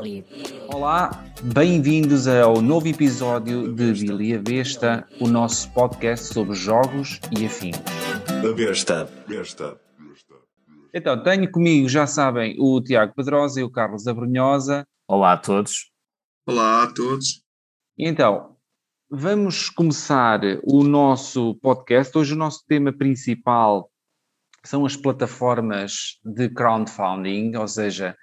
[0.00, 0.24] Billy.
[0.68, 7.46] Olá, bem-vindos ao novo episódio de Billy a Besta, o nosso podcast sobre jogos e
[7.46, 7.76] afins.
[8.28, 9.04] A besta.
[9.26, 9.80] Besta.
[10.94, 14.86] Então, tenho comigo, já sabem, o Tiago Pedrosa e o Carlos Abrunhosa.
[15.08, 15.90] Olá a todos.
[16.46, 17.42] Olá a todos.
[17.98, 18.56] Então,
[19.10, 22.16] vamos começar o nosso podcast.
[22.16, 23.90] Hoje o nosso tema principal
[24.64, 28.16] são as plataformas de crowdfunding, ou seja,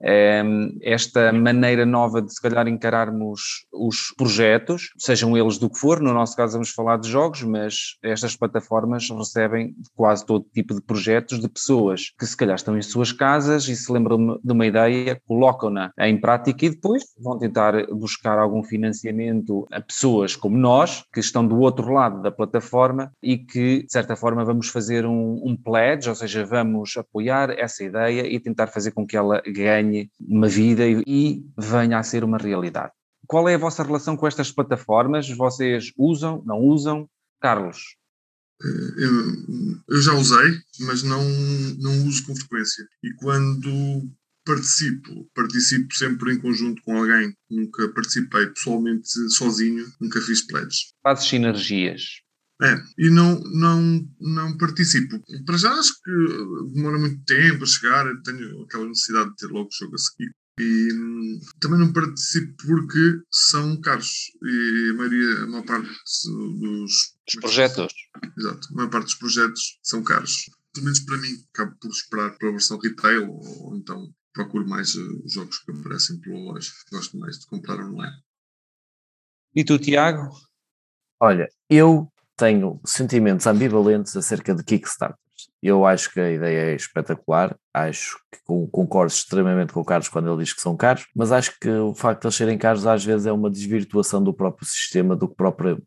[0.00, 6.12] esta maneira nova de se calhar encararmos os projetos, sejam eles do que for, no
[6.12, 11.40] nosso caso vamos falar de jogos, mas estas plataformas recebem quase todo tipo de projetos
[11.40, 15.20] de pessoas que se calhar estão em suas casas e se lembram de uma ideia,
[15.26, 21.20] colocam-na em prática e depois vão tentar buscar algum financiamento a pessoas como nós, que
[21.20, 25.56] estão do outro lado da plataforma e que de certa forma vamos fazer um, um
[25.56, 30.10] pledge, ou seja, vamos apoiar essa ideia e tentar fazer com que ela ganhe ganhe
[30.20, 32.92] uma vida e, e venha a ser uma realidade.
[33.26, 35.28] Qual é a vossa relação com estas plataformas?
[35.28, 37.08] Vocês usam, não usam?
[37.40, 37.96] Carlos?
[38.62, 41.22] Eh, eu, eu já usei, mas não,
[41.78, 42.86] não uso com frequência.
[43.02, 44.08] E quando
[44.44, 47.34] participo, participo sempre em conjunto com alguém.
[47.50, 50.94] Nunca participei pessoalmente sozinho, nunca fiz pledges.
[51.02, 52.02] Fazes sinergias.
[52.60, 55.22] É, e não, não, não participo.
[55.46, 56.10] Para já acho que
[56.74, 60.34] demora muito tempo a chegar, tenho aquela necessidade de ter logo o jogo a seguir.
[60.58, 64.32] E hum, também não participo porque são caros.
[64.42, 65.88] E a maioria, a maior parte
[66.58, 67.94] dos Os projetos.
[68.36, 70.50] Exato, a maior parte dos projetos são caros.
[70.74, 74.94] Pelo menos para mim, acabo por esperar pela versão retail ou, ou então procuro mais
[74.96, 76.72] uh, jogos que aparecem pela loja.
[76.90, 78.16] Gosto mais de comprar online.
[79.54, 80.28] E tu, Tiago?
[81.20, 85.18] Olha, eu tenho sentimentos ambivalentes acerca de Kickstarters.
[85.60, 88.38] Eu acho que a ideia é espetacular, acho que
[88.70, 91.92] concordo extremamente com o Carlos quando ele diz que são caros, mas acho que o
[91.92, 95.34] facto de eles serem caros às vezes é uma desvirtuação do próprio sistema do que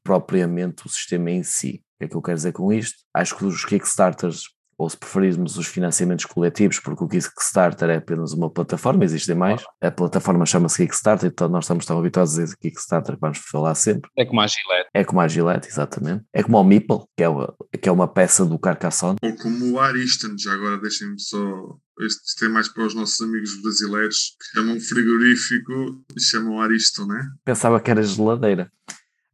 [0.04, 1.82] propriamente o sistema em si.
[1.96, 2.98] O que é que eu quero dizer com isto?
[3.14, 4.44] Acho que os Kickstarters
[4.82, 9.64] ou se preferirmos os financiamentos coletivos, porque o Kickstarter é apenas uma plataforma, existem mais.
[9.80, 13.76] A plataforma chama-se Kickstarter, então nós estamos tão habituados a dizer Kickstarter que vamos falar
[13.76, 14.10] sempre.
[14.18, 14.90] É como a Gillette.
[14.92, 16.26] É como a Gillette, exatamente.
[16.34, 19.20] É como o Meeple, que é uma, que é uma peça do Carcassonne.
[19.22, 21.38] Ou como o Ariston, já agora deixem-me só.
[22.00, 27.30] Isto é mais para os nossos amigos brasileiros que chamam frigorífico e chamam Ariston, né?
[27.46, 28.72] Pensava que era geladeira.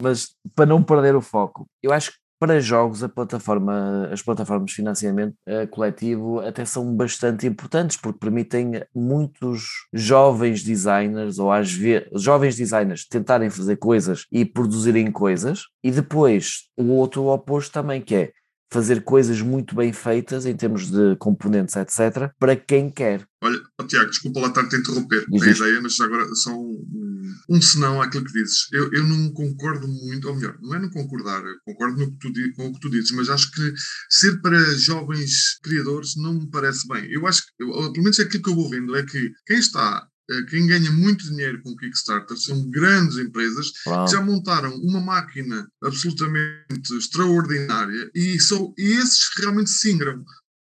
[0.02, 4.76] Mas para não perder o foco, eu acho que para jogos, plataforma, as plataformas de
[4.76, 12.08] financiamento uh, coletivo até são bastante importantes porque permitem muitos jovens designers ou às vezes
[12.22, 18.16] jovens designers tentarem fazer coisas e produzirem coisas e depois o outro oposto também que
[18.16, 18.32] é
[18.70, 23.28] fazer coisas muito bem feitas em termos de componentes, etc., para quem quer.
[23.42, 27.62] Olha, oh, Tiago, desculpa lá estar-te a interromper a ideia, mas agora só um, um
[27.62, 28.68] senão àquilo que dizes.
[28.74, 32.54] Eu, eu não concordo muito, ou melhor, não é não concordar, concordo no que tu,
[32.56, 33.74] com o que tu dizes, mas acho que
[34.10, 37.10] ser para jovens criadores não me parece bem.
[37.12, 40.08] Eu acho que, eu, pelo menos aquilo que eu vou vendo, é que quem está
[40.50, 44.06] quem ganha muito dinheiro com Kickstarter são grandes empresas Uau.
[44.06, 50.24] que já montaram uma máquina absolutamente extraordinária e, são, e esses realmente se ingram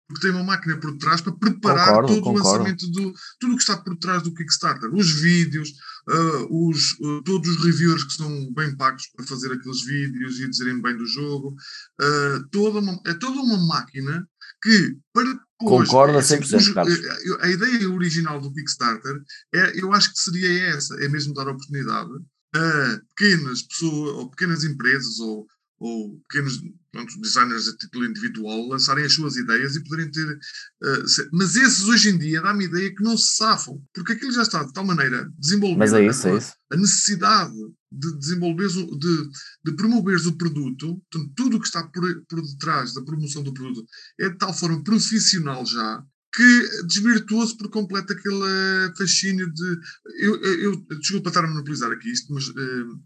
[0.09, 2.49] porque tem uma máquina por trás para preparar concordo, todo concordo.
[2.49, 5.71] o lançamento do tudo o que está por trás do Kickstarter, os vídeos,
[6.09, 10.49] uh, os, uh, todos os reviewers que são bem pagos para fazer aqueles vídeos e
[10.49, 11.57] dizerem bem do jogo,
[12.01, 14.27] uh, toda uma, é toda uma máquina
[14.67, 17.01] que para Concordo a 100%, assim, Carlos.
[17.41, 19.23] A ideia original do Kickstarter,
[19.55, 22.11] é, eu acho que seria essa, é mesmo dar oportunidade
[22.55, 25.47] a pequenas pessoas, ou pequenas empresas, ou,
[25.79, 26.61] ou pequenos
[26.91, 30.39] pronto, designers a título individual lançarem as suas ideias e poderem ter.
[30.83, 34.13] Uh, ser, mas esses hoje em dia dá-me a ideia que não se safam, porque
[34.13, 35.79] aquilo já está de tal maneira desenvolvido.
[35.79, 36.53] Mas é isso, é isso.
[36.73, 37.55] A necessidade
[37.93, 39.29] de desenvolver, de,
[39.65, 43.55] de promoveres o produto, portanto, tudo o que está por, por detrás da promoção do
[43.55, 43.87] produto
[44.21, 46.03] é de tal forma profissional já
[46.37, 49.81] que desvirtuou-se por completo aquele fascínio de.
[50.21, 53.03] Eu, eu, desculpa estar a monopolizar aqui isto, mas uh,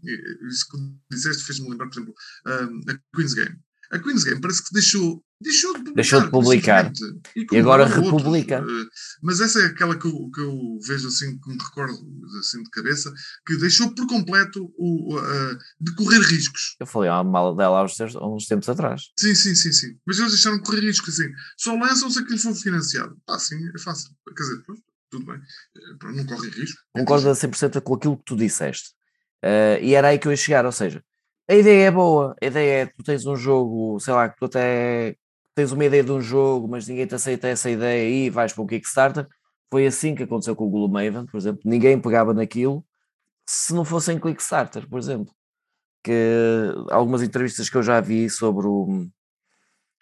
[0.49, 0.77] isso que
[1.09, 2.13] disseste fez-me lembrar, por exemplo,
[2.45, 3.57] uh, a Queen's Game.
[3.91, 5.95] A Queen's Game parece que deixou, deixou de publicar.
[5.95, 6.91] Deixou de publicar.
[7.35, 8.59] E, e agora republica.
[8.59, 8.81] Outros.
[8.81, 8.89] Eh,
[9.21, 11.99] mas essa é aquela que eu, que eu vejo assim, que me recordo
[12.39, 13.13] assim de cabeça,
[13.45, 16.77] que deixou por completo o, uh, de correr riscos.
[16.79, 19.09] Eu falei ah, mal dela há uns, há uns tempos atrás.
[19.19, 19.97] Sim, sim, sim, sim.
[20.05, 21.29] Mas eles deixaram de correr riscos assim.
[21.57, 23.17] Só lançam se aquilo for financiado.
[23.27, 24.09] Ah, sim, é fácil.
[24.35, 24.63] Quer dizer,
[25.09, 25.35] tudo bem.
[25.35, 26.79] Eh, não correm risco.
[26.93, 28.91] Concordo a 100% com aquilo que tu disseste.
[29.43, 31.03] Uh, e era aí que eu ia chegar, ou seja,
[31.49, 34.45] a ideia é boa, a ideia é tu tens um jogo, sei lá, que tu
[34.45, 35.15] até
[35.55, 38.63] tens uma ideia de um jogo, mas ninguém te aceita essa ideia e vais para
[38.63, 39.27] o Kickstarter,
[39.71, 41.61] Foi assim que aconteceu com o Gloomhaven, por exemplo.
[41.65, 42.85] Ninguém pegava naquilo
[43.47, 45.33] se não fosse em Quickstarter, por exemplo.
[46.03, 49.07] Que algumas entrevistas que eu já vi sobre o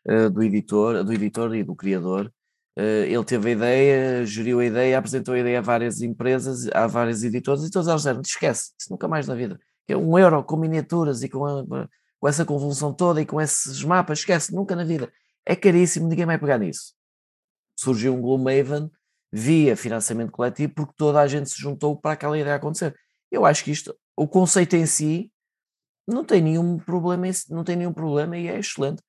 [0.07, 2.31] uh, do editor, do editor e do criador,
[2.77, 6.88] uh, ele teve a ideia, geriu a ideia, apresentou a ideia a várias empresas, a
[6.88, 9.59] várias editoras, e todos eles disseram: esquece, isso nunca mais na vida.
[9.94, 11.88] É um euro com miniaturas e com, a,
[12.19, 15.12] com essa convolução toda e com esses mapas, esquece, nunca na vida.
[15.45, 16.94] É caríssimo, ninguém vai pegar nisso.
[17.75, 18.89] Surgiu um Gloomhaven
[19.31, 22.95] via financiamento coletivo porque toda a gente se juntou para aquela ideia acontecer.
[23.31, 25.31] Eu acho que isto, o conceito em si,
[26.07, 29.01] não tem nenhum problema, não tem nenhum problema e é excelente.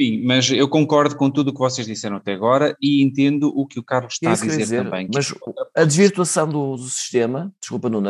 [0.00, 3.66] Sim, mas eu concordo com tudo o que vocês disseram até agora e entendo o
[3.66, 5.06] que o Carlos está a dizer, dizer, também.
[5.12, 5.34] Mas
[5.76, 8.08] a desvirtuação do, do, sistema, desculpa, Nuno,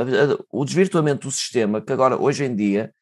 [0.52, 2.94] o desvirtuamento do sistema, que agora, hoje em dia,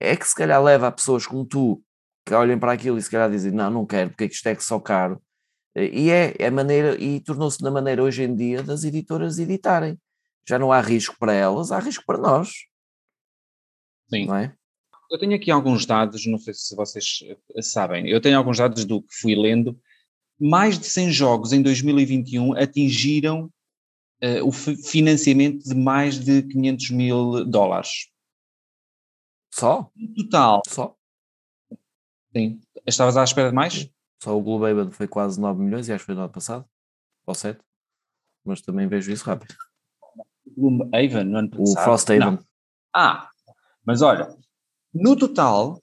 [0.00, 1.80] é que se calhar leva a pessoas como tu
[2.26, 4.64] que olhem para aquilo e se calhar dizem, não, não quero, porque isto é que
[4.64, 5.22] só caro.
[5.76, 9.96] E é, é maneira, e tornou-se na maneira hoje em dia das editoras editarem.
[10.48, 12.50] Já não há risco para elas, há risco para nós.
[14.10, 14.26] Sim.
[14.26, 14.52] Não é?
[15.12, 17.18] Eu tenho aqui alguns dados, não sei se vocês
[17.54, 19.78] eh, sabem, eu tenho alguns dados do que fui lendo.
[20.40, 23.52] Mais de 100 jogos em 2021 atingiram
[24.24, 28.10] uh, o financiamento de mais de 500 mil dólares.
[29.52, 29.90] Só?
[29.94, 30.62] No total.
[30.66, 30.96] Só?
[32.34, 32.58] Sim.
[32.86, 33.90] Estavas à espera de mais?
[34.22, 36.64] Só o Gloomhaven foi quase 9 milhões e acho que foi no ano passado,
[37.26, 37.60] ou 7.
[38.42, 39.54] Mas também vejo isso rápido.
[40.56, 41.82] Gloomhaven no ano passado?
[41.82, 42.38] O Frosthaven.
[42.94, 43.28] Ah,
[43.84, 44.34] mas olha,
[44.92, 45.80] no total,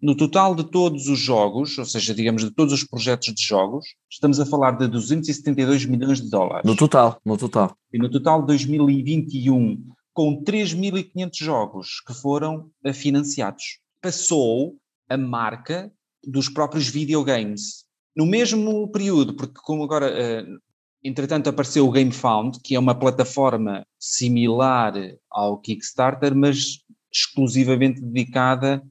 [0.00, 3.84] no total de todos os jogos, ou seja, digamos de todos os projetos de jogos,
[4.10, 6.64] estamos a falar de 272 milhões de dólares.
[6.64, 7.76] No total, no total.
[7.92, 9.78] E no total de 2021,
[10.12, 13.78] com 3.500 jogos que foram financiados.
[14.00, 14.76] Passou
[15.08, 15.92] a marca
[16.26, 17.84] dos próprios videogames.
[18.16, 20.58] No mesmo período, porque como agora, uh,
[21.02, 24.94] entretanto apareceu o GameFound, que é uma plataforma similar
[25.30, 26.80] ao Kickstarter, mas
[27.12, 28.82] exclusivamente dedicada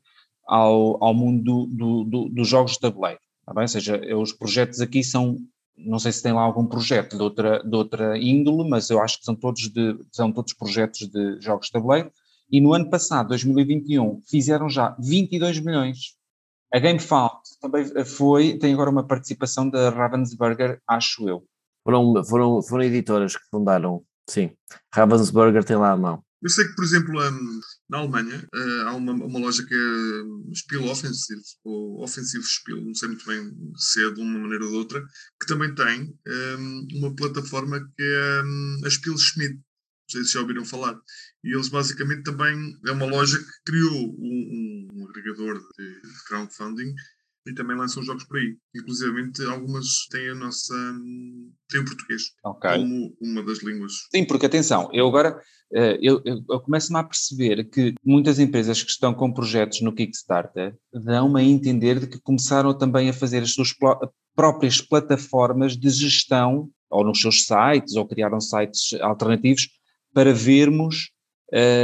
[0.48, 3.20] ao, ao mundo do, do, dos jogos de tabuleiro.
[3.46, 3.64] Tá bem?
[3.64, 5.38] Ou seja, os projetos aqui são,
[5.78, 9.20] não sei se tem lá algum projeto de outra, de outra índole, mas eu acho
[9.20, 12.12] que são todos, de, são todos projetos de jogos de tabuleiro.
[12.52, 16.16] E no ano passado, 2021, fizeram já 22 milhões.
[16.74, 21.44] A GameFound também foi, tem agora uma participação da Ravensburger, acho eu.
[21.84, 24.52] Foram, foram, foram editoras que fundaram, sim.
[24.94, 26.24] Ravensburger tem lá a mão.
[26.42, 27.60] Eu sei que, por exemplo, um,
[27.90, 32.82] na Alemanha uh, há uma, uma, loja que é hum, Spiel Offensive, ou Offensive Spiel,
[32.82, 35.06] não sei muito bem se é de uma maneira ou de outra,
[35.40, 36.18] que também tem
[36.58, 39.56] um, uma plataforma que é a Spiel Schmidt.
[39.56, 41.00] Não sei se já ouviram falar.
[41.44, 46.96] E eles basicamente também é uma loja que criou um, um agregador de crowdfunding
[47.50, 48.56] e também lançam jogos por aí.
[48.76, 50.74] Inclusive, algumas têm a nossa.
[51.70, 52.78] têm o português okay.
[52.78, 53.94] como uma das línguas.
[54.14, 55.42] Sim, porque atenção, eu agora
[55.74, 59.94] eh, eu, eu, eu começo-me a perceber que muitas empresas que estão com projetos no
[59.94, 63.74] Kickstarter dão-me a entender de que começaram também a fazer as suas
[64.36, 69.70] próprias plataformas de gestão, ou nos seus sites, ou criaram sites alternativos,
[70.14, 71.12] para vermos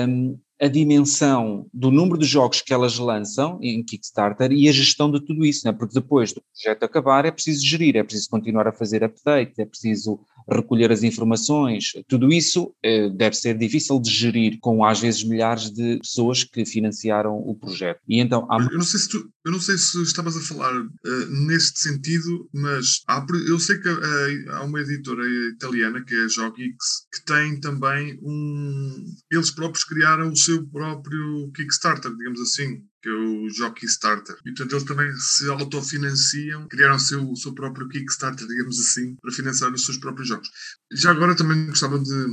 [0.07, 5.11] um, a dimensão do número de jogos que elas lançam em Kickstarter e a gestão
[5.11, 5.73] de tudo isso, né?
[5.73, 9.65] porque depois do projeto acabar é preciso gerir, é preciso continuar a fazer update, é
[9.65, 10.19] preciso
[10.49, 15.71] recolher as informações, tudo isso eh, deve ser difícil de gerir com às vezes milhares
[15.71, 17.99] de pessoas que financiaram o projeto.
[18.07, 18.61] E então há...
[18.61, 22.47] eu, não sei se tu, eu não sei se estavas a falar uh, neste sentido,
[22.53, 25.23] mas há, eu sei que uh, há uma editora
[25.53, 29.05] italiana que é a Jogix que tem também um.
[29.31, 34.35] Eles próprios criaram o seu próprio Kickstarter, digamos assim que é o Jockey Starter.
[34.43, 39.15] E portanto eles também se autofinanciam, criaram o seu, o seu próprio Kickstarter, digamos assim,
[39.17, 40.49] para financiar os seus próprios jogos.
[40.91, 42.25] Já agora também gostava de.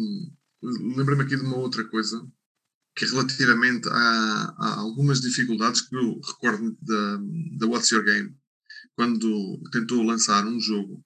[0.96, 2.26] Lembrei-me aqui de uma outra coisa,
[2.96, 7.18] que é relativamente a, a, algumas dificuldades que eu recordo da,
[7.58, 8.34] da What's Your Game,
[8.96, 11.04] quando tentou lançar um jogo,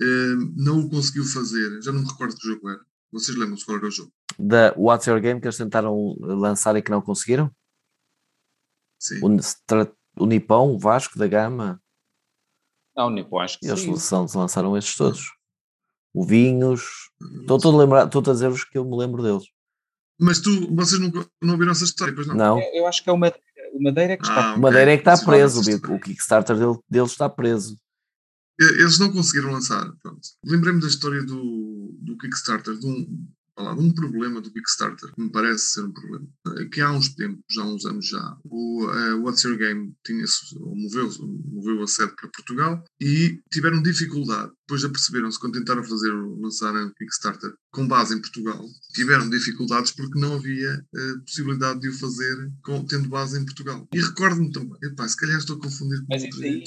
[0.00, 2.80] eh, não o conseguiu fazer, já não me recordo que jogo era.
[3.12, 4.12] Vocês lembram-se qual era o jogo?
[4.38, 7.50] Da What's Your Game que eles tentaram lançar e que não conseguiram?
[9.04, 9.20] Sim.
[10.16, 11.78] O, Nipão, o Vasco da Gama.
[12.96, 13.94] Não, o Nipão acho que Eles sim.
[13.96, 15.20] São, lançaram estes todos.
[16.14, 17.10] O Vinhos.
[17.40, 19.44] Estou a lembrar, estou a dizer-vos que eu me lembro deles.
[20.18, 22.34] Mas tu, vocês nunca não viram essa história, pois não?
[22.34, 22.58] Não.
[22.58, 24.52] Eu, eu acho que é o Madeira que está.
[24.52, 24.54] Ah.
[24.54, 25.60] O Madeira é que está preso.
[25.60, 27.76] O, Kickstarter dele, deles está preso.
[28.58, 29.84] Eles não conseguiram lançar.
[30.42, 35.22] Lembrei-me da história do, do Kickstarter, de um, falar de um problema do Kickstarter, que
[35.22, 38.36] me parece ser um problema, eh, que há uns tempos, já há uns anos já,
[38.44, 41.10] o uh, What's Your Game tinha moveu,
[41.46, 46.94] moveu a sede para Portugal e tiveram dificuldade depois aperceberam-se quando tentaram fazer lançar o
[46.94, 52.50] Kickstarter com base em Portugal, tiveram dificuldades porque não havia uh, possibilidade de o fazer
[52.64, 53.86] com, tendo base em Portugal.
[53.92, 56.64] E recordo-me também, epá, se calhar estou a confundir com Mas isso aí,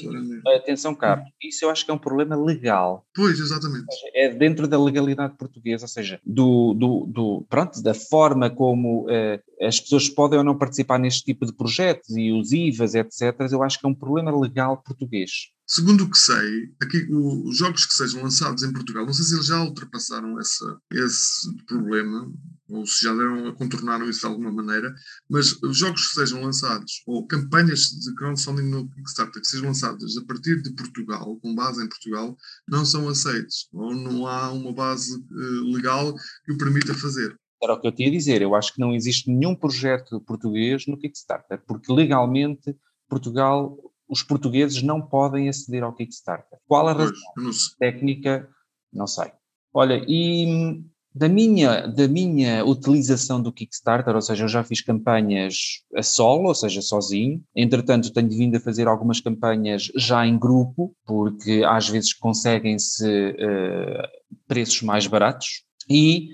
[0.55, 3.05] atenção, Carlos, isso eu acho que é um problema legal.
[3.15, 3.87] Pois, exatamente.
[4.13, 9.65] É dentro da legalidade portuguesa, ou seja, do, do, do pronto, da forma como uh,
[9.65, 13.51] as pessoas podem ou não participar neste tipo de projetos e os IVAs, etc.
[13.51, 15.31] Eu acho que é um problema legal português.
[15.69, 19.33] Segundo o que sei, aqui os jogos que sejam lançados em Portugal, não sei se
[19.33, 22.31] eles já ultrapassaram essa, esse problema,
[22.69, 24.95] ou se já deram, contornaram isso de alguma maneira,
[25.29, 30.15] mas os jogos que sejam lançados, ou campanhas de crowdfunding no Kickstarter que sejam lançadas
[30.15, 34.71] a partir de Portugal, com base em Portugal, não são aceitos, ou não há uma
[34.71, 37.37] base uh, legal que o permita fazer.
[37.61, 40.85] Era o que eu tinha a dizer, eu acho que não existe nenhum projeto português
[40.87, 42.73] no Kickstarter, porque legalmente
[43.09, 43.77] Portugal
[44.09, 46.59] os portugueses não podem aceder ao Kickstarter.
[46.67, 48.47] Qual a razão pois, técnica?
[48.91, 49.31] Não sei.
[49.73, 50.81] Olha, e
[51.17, 56.47] da minha, da minha utilização do Kickstarter, ou seja, eu já fiz campanhas a solo,
[56.47, 57.43] ou seja, sozinho.
[57.55, 64.07] Entretanto, tenho vindo a fazer algumas campanhas já em grupo, porque às vezes conseguem-se uh,
[64.47, 65.63] preços mais baratos.
[65.89, 66.29] E,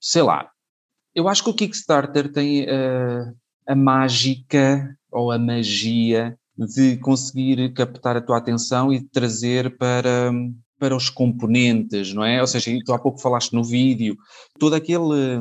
[0.00, 0.50] sei lá,
[1.14, 3.34] eu acho que o Kickstarter tem uh,
[3.66, 10.32] a mágica ou a magia de conseguir captar a tua atenção e trazer para,
[10.78, 12.40] para os componentes, não é?
[12.40, 14.16] Ou seja, tu há pouco falaste no vídeo,
[14.58, 15.40] todo aquele,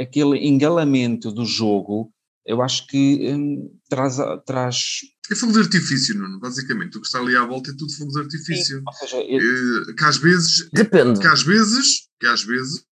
[0.00, 2.12] aquele engalamento do jogo,
[2.44, 5.00] eu acho que hum, traz, traz.
[5.30, 6.96] É fogo de artifício, Nuno, basicamente.
[6.96, 8.78] O que está ali à volta é tudo fogo de artifício.
[8.78, 9.38] Sim, ou seja, eu...
[9.38, 10.68] Eh, que às vezes.
[10.72, 11.20] Depende.
[11.20, 12.87] Que às vezes, que às vezes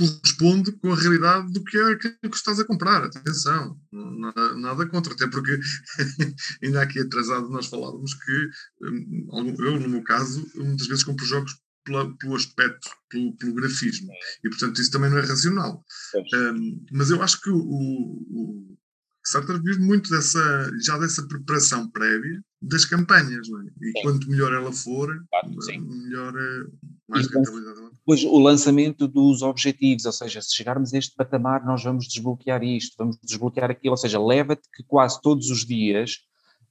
[0.00, 3.04] corresponde com a realidade do que é aquilo que estás a comprar.
[3.04, 5.58] Atenção, nada, nada contra, até porque
[6.62, 8.48] ainda aqui atrasado nós falávamos que
[8.82, 11.52] hum, eu, no meu caso, muitas vezes compro jogos
[11.84, 14.10] pela, pelo aspecto, pelo, pelo, grafismo,
[14.44, 15.84] e portanto isso também não é racional.
[16.34, 18.78] Um, mas eu acho que o, o
[19.24, 23.64] Sartre vive muito dessa, já dessa preparação prévia das campanhas, não é?
[23.64, 24.02] E sim.
[24.02, 25.50] quanto melhor ela for, claro,
[25.82, 26.32] melhor,
[27.08, 31.64] mais rentabilidade ela Depois o lançamento dos objetivos, ou seja, se chegarmos a este patamar,
[31.64, 36.18] nós vamos desbloquear isto, vamos desbloquear aquilo, ou seja, leva-te que quase todos os dias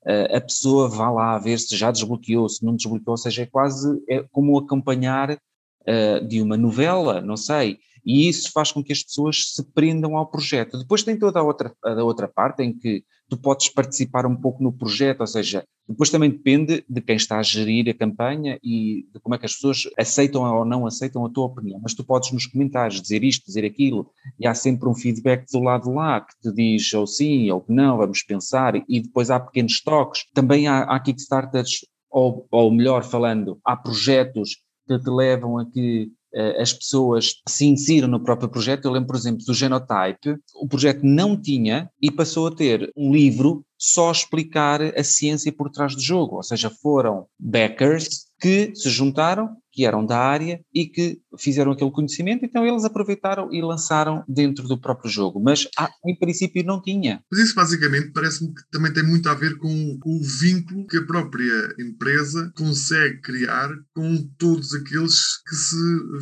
[0.06, 3.44] uh, a pessoa vá lá a ver se já desbloqueou, se não desbloqueou, ou seja,
[3.44, 8.84] é quase é como acompanhar uh, de uma novela, não sei, e isso faz com
[8.84, 10.78] que as pessoas se prendam ao projeto.
[10.78, 14.64] Depois tem toda a outra, a outra parte em que tu podes participar um pouco
[14.64, 19.08] no projeto, ou seja, depois também depende de quem está a gerir a campanha e
[19.14, 22.04] de como é que as pessoas aceitam ou não aceitam a tua opinião, mas tu
[22.04, 26.22] podes nos comentários dizer isto, dizer aquilo, e há sempre um feedback do lado lá
[26.22, 30.26] que te diz ou sim ou não, vamos pensar, e depois há pequenos toques.
[30.34, 36.12] Também há, há Kickstarters, ou, ou melhor falando, há projetos que te levam a que
[36.60, 38.86] as pessoas se insiram no próprio projeto.
[38.86, 43.12] Eu lembro, por exemplo, do Genotype, o projeto não tinha e passou a ter um
[43.12, 48.90] livro só explicar a ciência por trás do jogo, ou seja, foram backers que se
[48.90, 54.26] juntaram, que eram da área e que fizeram aquele conhecimento, então eles aproveitaram e lançaram
[54.28, 57.24] dentro do próprio jogo, mas ah, em princípio não tinha.
[57.32, 61.06] Mas isso basicamente parece-me que também tem muito a ver com, o vínculo que a
[61.06, 65.16] própria empresa consegue criar com todos aqueles
[65.48, 65.78] que se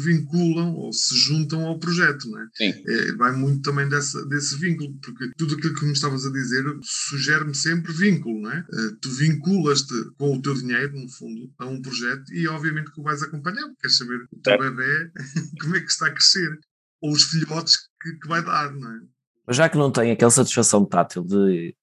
[0.05, 2.45] vinculam ou se juntam ao projeto, não é?
[2.53, 2.73] Sim.
[2.85, 6.63] É, vai muito também dessa, desse vínculo, porque tudo aquilo que me estavas a dizer
[6.83, 8.59] sugere-me sempre vínculo, não é?
[8.59, 12.99] Uh, tu vinculas-te com o teu dinheiro, no fundo, a um projeto e obviamente que
[12.99, 14.57] o vais acompanhar, queres saber o teu é.
[14.57, 15.11] bebê
[15.61, 16.59] como é que está a crescer,
[17.01, 18.99] ou os filhotes que, que vai dar, não é?
[19.45, 21.73] Mas já que não tem aquela satisfação tátil de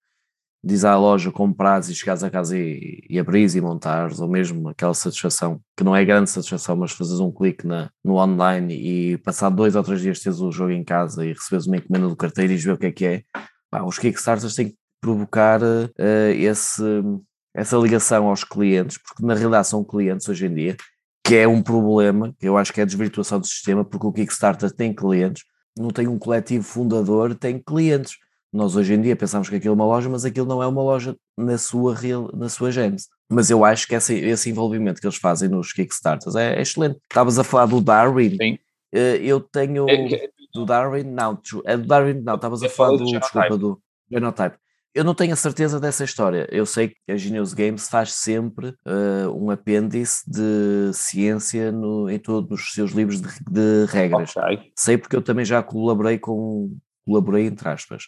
[0.66, 4.68] ir à loja, comprares e chegares a casa e, e abrires e montares, ou mesmo
[4.68, 9.18] aquela satisfação, que não é grande satisfação, mas fazes um clique na, no online e
[9.18, 12.16] passar dois ou três dias teres o jogo em casa e recebes uma encomenda do
[12.16, 13.22] carteiro e ver o que é que é,
[13.70, 15.90] pá, os Kickstarters têm que provocar uh,
[16.34, 16.82] esse,
[17.54, 20.76] essa ligação aos clientes, porque na realidade são clientes hoje em dia,
[21.24, 24.12] que é um problema, que eu acho que é a desvirtuação do sistema, porque o
[24.12, 25.44] Kickstarter tem clientes,
[25.76, 28.18] não tem um coletivo fundador, tem clientes.
[28.52, 30.82] Nós hoje em dia pensamos que aquilo é uma loja, mas aquilo não é uma
[30.82, 33.08] loja na sua, real, na sua gênese.
[33.28, 36.98] Mas eu acho que esse, esse envolvimento que eles fazem nos Kickstarters é, é excelente.
[37.02, 38.36] Estavas a falar do Darwin.
[38.36, 38.58] Sim.
[38.92, 39.88] Eh, eu tenho.
[39.88, 44.56] É, do Darwin, não, é do Darwin, não, estavas a falar do, desculpa, do Genotype.
[44.94, 46.46] Eu não tenho a certeza dessa história.
[46.52, 52.18] Eu sei que a Genius Games faz sempre uh, um apêndice de ciência no, em
[52.18, 54.36] todos os seus livros de, de regras.
[54.36, 54.70] Okay.
[54.76, 56.76] Sei porque eu também já colaborei com.
[57.04, 58.04] Colaborei entre aspas.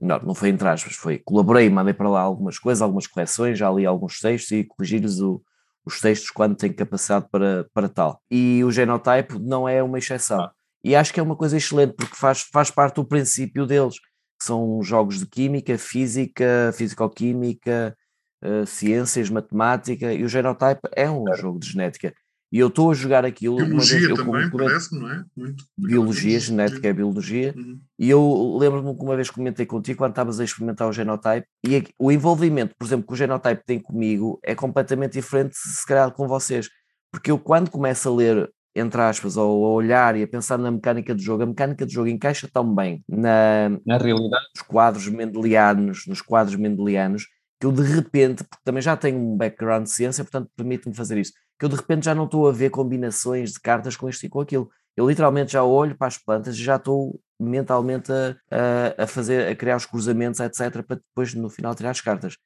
[0.00, 3.68] Não, não foi entre aspas, foi colaborei, mandei para lá algumas coisas, algumas coleções, já
[3.70, 5.42] li alguns textos e corrigi-lhes o,
[5.84, 8.22] os textos quando têm capacidade para, para tal.
[8.30, 10.42] E o Genotype não é uma exceção.
[10.42, 10.52] Ah.
[10.84, 13.96] E acho que é uma coisa excelente, porque faz, faz parte do princípio deles,
[14.40, 17.94] que são jogos de química, física, fisicoquímica,
[18.42, 22.14] uh, ciências, matemática, e o Genotype é um jogo de genética.
[22.52, 23.56] E eu estou a jogar aquilo.
[23.56, 25.24] Biologia vez, também, parece, não é?
[25.36, 25.64] Muito.
[25.78, 27.54] Biologia, genética é biologia.
[27.56, 27.80] Uhum.
[27.96, 31.84] E eu lembro-me que uma vez comentei contigo quando estavas a experimentar o genotype, e
[31.96, 36.26] o envolvimento, por exemplo, que o genotype tem comigo é completamente diferente, se calhar, com
[36.26, 36.68] vocês.
[37.12, 40.70] Porque eu, quando começo a ler, entre aspas, ou a olhar e a pensar na
[40.70, 45.08] mecânica do jogo, a mecânica do jogo encaixa tão bem na, na realidade, nos quadros
[45.08, 47.26] mendelianos, nos quadros mendelianos,
[47.58, 51.18] que eu de repente, porque também já tenho um background de ciência, portanto permite-me fazer
[51.18, 54.24] isso que eu de repente já não estou a ver combinações de cartas com isto
[54.24, 54.70] e com aquilo.
[54.96, 58.34] Eu literalmente já olho para as plantas e já estou mentalmente a,
[58.98, 62.38] a, a, fazer, a criar os cruzamentos, etc., para depois no final tirar as cartas.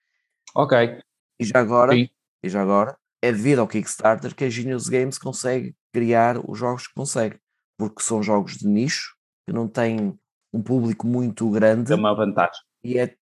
[0.52, 0.99] Ok.
[1.38, 2.09] E já agora, Sim.
[2.43, 6.87] e já agora é devido ao Kickstarter que a Genius Games consegue criar os jogos
[6.87, 7.38] que consegue,
[7.78, 9.14] porque são jogos de nicho,
[9.47, 10.14] que não têm
[10.52, 11.90] um público muito grande.
[11.90, 12.61] É uma vantagem.
[12.83, 13.16] E é,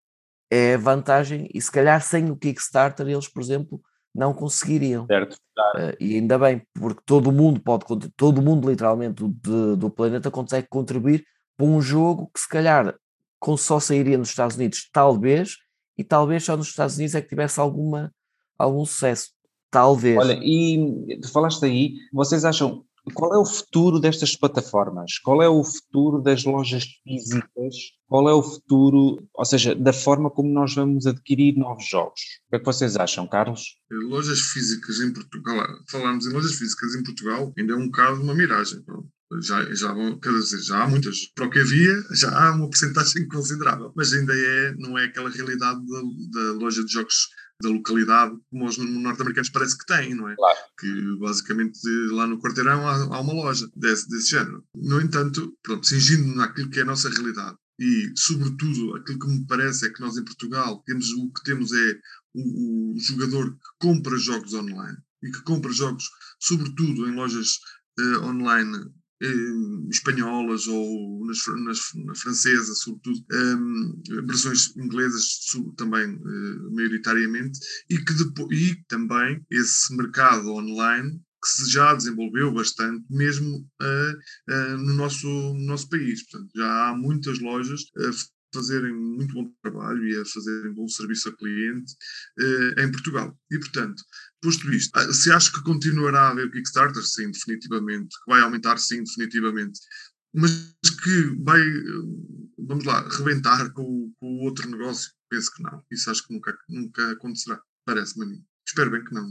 [0.51, 3.81] é vantagem, e se calhar sem o Kickstarter eles, por exemplo,
[4.13, 5.07] não conseguiriam.
[5.07, 5.37] Certo.
[5.77, 7.85] Uh, e ainda bem, porque todo mundo pode,
[8.17, 11.25] todo mundo literalmente do, do planeta consegue contribuir
[11.57, 12.93] para um jogo que se calhar
[13.57, 15.59] só sairia nos Estados Unidos, talvez,
[15.97, 18.13] e talvez só nos Estados Unidos é que tivesse alguma,
[18.59, 19.31] algum sucesso.
[19.73, 20.19] Talvez.
[20.19, 25.19] Olha, e tu falaste aí, vocês acham qual é o futuro destas plataformas?
[25.19, 27.75] Qual é o futuro das lojas físicas?
[28.07, 32.21] Qual é o futuro, ou seja, da forma como nós vamos adquirir novos jogos?
[32.47, 33.77] O que é que vocês acham, Carlos?
[33.91, 38.35] Lojas físicas em Portugal, falarmos em lojas físicas em Portugal, ainda é um bocado uma
[38.35, 38.85] miragem.
[39.41, 41.27] Já, já, quer dizer, já há muitas.
[41.35, 43.93] Para o que havia, já há uma porcentagem considerável.
[43.97, 47.29] Mas ainda é, não é aquela realidade da, da loja de jogos
[47.63, 50.35] da localidade, como os norte-americanos parece que têm, não é?
[50.35, 50.59] Claro.
[50.79, 51.79] Que basicamente
[52.11, 54.65] lá no quarteirão há, há uma loja desse, desse género.
[54.75, 59.47] No entanto, pronto, singindo naquilo que é a nossa realidade e, sobretudo, aquilo que me
[59.47, 61.99] parece é que nós em Portugal temos o que temos é
[62.35, 66.05] o, o jogador que compra jogos online e que compra jogos,
[66.41, 67.59] sobretudo em lojas
[67.99, 68.77] uh, online
[69.23, 75.39] eh, espanholas ou nas, nas, na francesa, sobretudo, eh, versões inglesas
[75.77, 77.59] também uh, maioritariamente,
[77.89, 84.53] e que depois, e também esse mercado online que se já desenvolveu bastante, mesmo uh,
[84.53, 86.23] uh, no, nosso, no nosso país.
[86.29, 88.13] Portanto, já há muitas lojas a
[88.55, 91.93] fazerem muito bom trabalho e a fazerem bom serviço ao cliente
[92.79, 93.37] em Portugal.
[93.51, 94.03] E, portanto,
[94.43, 98.09] Posto isto, ah, se acho que continuará a haver Kickstarter, sim, definitivamente.
[98.25, 99.79] Que vai aumentar, sim, definitivamente.
[100.35, 101.61] Mas que vai,
[102.59, 105.81] vamos lá, rebentar com, com o outro negócio, penso que não.
[105.93, 107.61] Isso acho que nunca, nunca acontecerá.
[107.87, 108.45] Parece-me a mim.
[108.67, 109.29] Espero bem que não.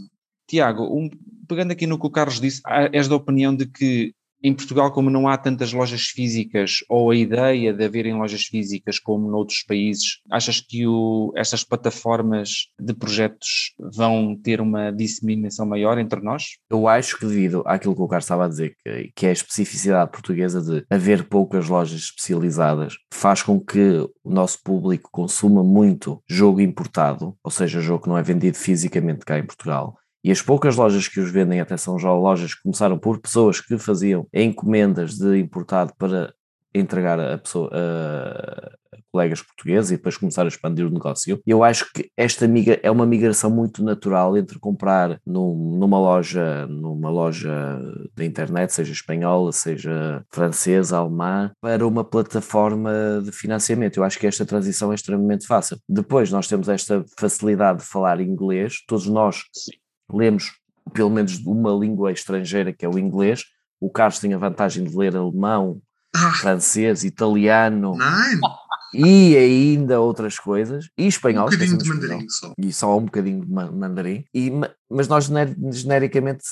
[0.47, 1.09] Tiago, um,
[1.45, 2.61] pegando aqui no que o Carlos disse,
[2.93, 7.15] és da opinião de que em Portugal, como não há tantas lojas físicas, ou a
[7.15, 13.73] ideia de haverem lojas físicas como noutros países, achas que o, estas plataformas de projetos
[13.79, 16.57] vão ter uma disseminação maior entre nós?
[16.69, 19.33] Eu acho que devido àquilo que o Carlos estava a dizer, que, que é a
[19.33, 26.21] especificidade portuguesa de haver poucas lojas especializadas, faz com que o nosso público consuma muito
[26.27, 30.41] jogo importado, ou seja, jogo que não é vendido fisicamente cá em Portugal, e as
[30.41, 34.27] poucas lojas que os vendem, até são já lojas que começaram por pessoas que faziam
[34.33, 36.33] encomendas de importado para
[36.73, 38.71] entregar a, pessoa, a,
[39.11, 41.41] colegas portugueses e depois começar a expandir o negócio.
[41.45, 46.65] Eu acho que esta migra é uma migração muito natural entre comprar num, numa loja,
[46.67, 47.79] numa loja
[48.15, 53.97] da internet, seja espanhola, seja francesa, alemã, para uma plataforma de financiamento.
[53.97, 55.77] Eu acho que esta transição é extremamente fácil.
[55.87, 59.80] Depois nós temos esta facilidade de falar inglês, todos nós Sim
[60.13, 60.51] lemos
[60.93, 63.45] pelo menos uma língua estrangeira, que é o inglês.
[63.79, 65.81] O Carlos tem a vantagem de ler alemão,
[66.15, 66.31] ah.
[66.33, 67.97] francês, italiano.
[67.97, 68.60] Não
[68.93, 71.47] e ainda outras coisas, e espanhol.
[71.47, 72.53] Um bocadinho de mandarim só.
[72.57, 74.25] E só um bocadinho de mandarim.
[74.33, 74.51] E,
[74.89, 75.29] mas nós
[75.71, 76.43] genericamente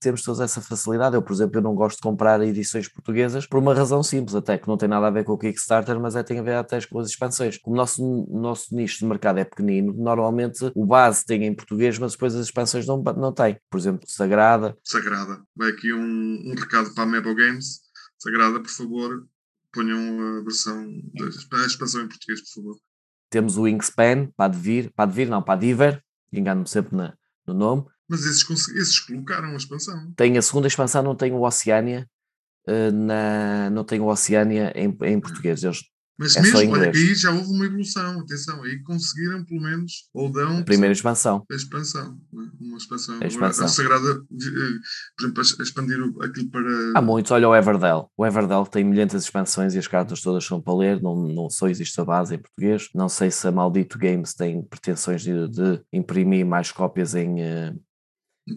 [0.00, 1.14] temos toda essa facilidade.
[1.14, 4.58] Eu, por exemplo, eu não gosto de comprar edições portuguesas por uma razão simples, até
[4.58, 6.80] que não tem nada a ver com o Kickstarter, mas é, tem a ver até
[6.86, 7.58] com as expansões.
[7.58, 11.98] Como o nosso, nosso nicho de mercado é pequenino, normalmente o base tem em português,
[11.98, 13.58] mas depois as expansões não, não tem.
[13.70, 14.76] Por exemplo, Sagrada.
[14.84, 15.40] Sagrada.
[15.56, 17.80] Vai aqui um, um recado para a Mebo Games.
[18.18, 19.26] Sagrada, por favor,
[19.72, 20.86] ponham a versão,
[21.52, 22.76] a expansão em português, por favor.
[23.30, 26.02] Temos o Wingspan, Padvir, Padvir não, Padiver,
[26.32, 27.14] engano-me sempre na,
[27.46, 27.86] no nome.
[28.08, 30.12] Mas esses, esses colocaram a expansão.
[30.16, 32.08] Tem a segunda expansão, não tem o Oceania,
[32.66, 35.62] uh, na, não tem o Oceania em, em português.
[35.62, 35.80] Eles
[36.20, 40.30] Mas É mesmo, olha, aí já houve uma evolução, atenção, aí conseguiram pelo menos, ou
[40.30, 41.46] dão A primeira expansão.
[41.50, 42.62] a expansão, é?
[42.62, 43.18] uma expansão.
[43.22, 43.64] A expansão.
[43.64, 44.78] Agora, a Sagrada, eh,
[45.16, 46.92] por exemplo, a expandir aquilo para.
[46.94, 48.10] Há muitos, olha o Everdell.
[48.18, 51.68] O Everdell tem milhentas expansões e as cartas todas são para ler, não, não só
[51.68, 52.90] existe a base em português.
[52.94, 57.72] Não sei se a Maldito Games tem pretensões de, de imprimir mais cópias em, eh,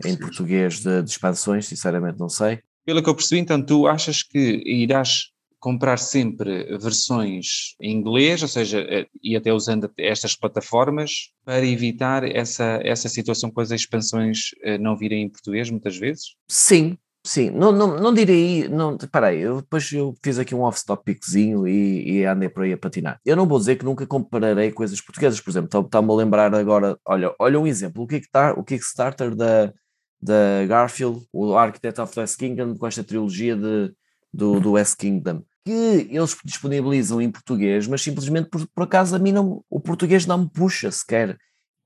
[0.04, 2.60] em português de, de expansões, sinceramente não sei.
[2.86, 5.33] Pelo que eu percebi, então, tu achas que irás
[5.64, 12.26] comprar sempre versões em inglês, ou seja, eh, e até usando estas plataformas, para evitar
[12.26, 16.36] essa, essa situação com as expansões eh, não virem em português, muitas vezes?
[16.50, 17.50] Sim, sim.
[17.50, 18.68] Não, não, não direi.
[18.68, 22.78] Não, peraí, eu depois eu fiz aqui um off-topiczinho e, e andei por aí a
[22.78, 23.22] patinar.
[23.26, 26.54] Eu não vou dizer que nunca compararei coisas portuguesas, por exemplo, está- está-me a lembrar
[26.54, 26.98] agora.
[27.08, 29.74] Olha, olha um exemplo: o, Kickstar, o Kickstarter da,
[30.22, 33.94] da Garfield, o Architect of the West Kingdom, com esta trilogia de,
[34.34, 35.42] do, do West Kingdom.
[35.66, 40.26] Que eles disponibilizam em português, mas simplesmente por, por acaso a mim não, o português
[40.26, 41.38] não me puxa sequer,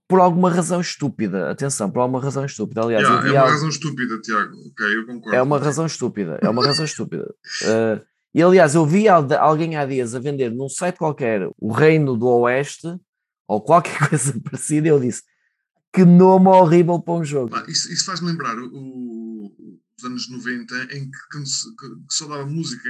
[0.09, 1.51] por alguma razão estúpida.
[1.51, 2.81] Atenção, por alguma razão estúpida.
[2.81, 4.55] Aliás, Yeah, é uma algo- razão estúpida, Tiago.
[4.71, 5.35] Ok, eu concordo.
[5.37, 7.25] é uma razão estúpida, é uma razão estúpida.
[7.63, 8.01] Uh,
[8.33, 12.17] e aliás, eu vi al- alguém há dias a vender num site qualquer o Reino
[12.17, 12.87] do Oeste
[13.47, 15.21] ou qualquer coisa parecida, e eu disse
[15.93, 17.55] que nome horrível para um jogo.
[17.67, 19.26] Isso, isso faz-me lembrar o-
[19.97, 22.89] o- os anos 90 em que, que que- só dava música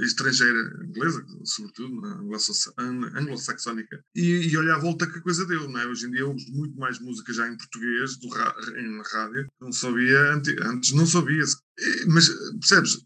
[0.00, 2.00] estrangeira, inglesa, sobretudo,
[2.78, 5.86] ang- anglo-saxónica, e, e olha à volta que a coisa deu, não é?
[5.86, 8.28] Hoje em dia ouves muito mais música já em português, do
[8.78, 11.42] em rádio, não sabia, ante- antes não sabia,
[12.08, 12.28] mas
[12.60, 12.98] percebes?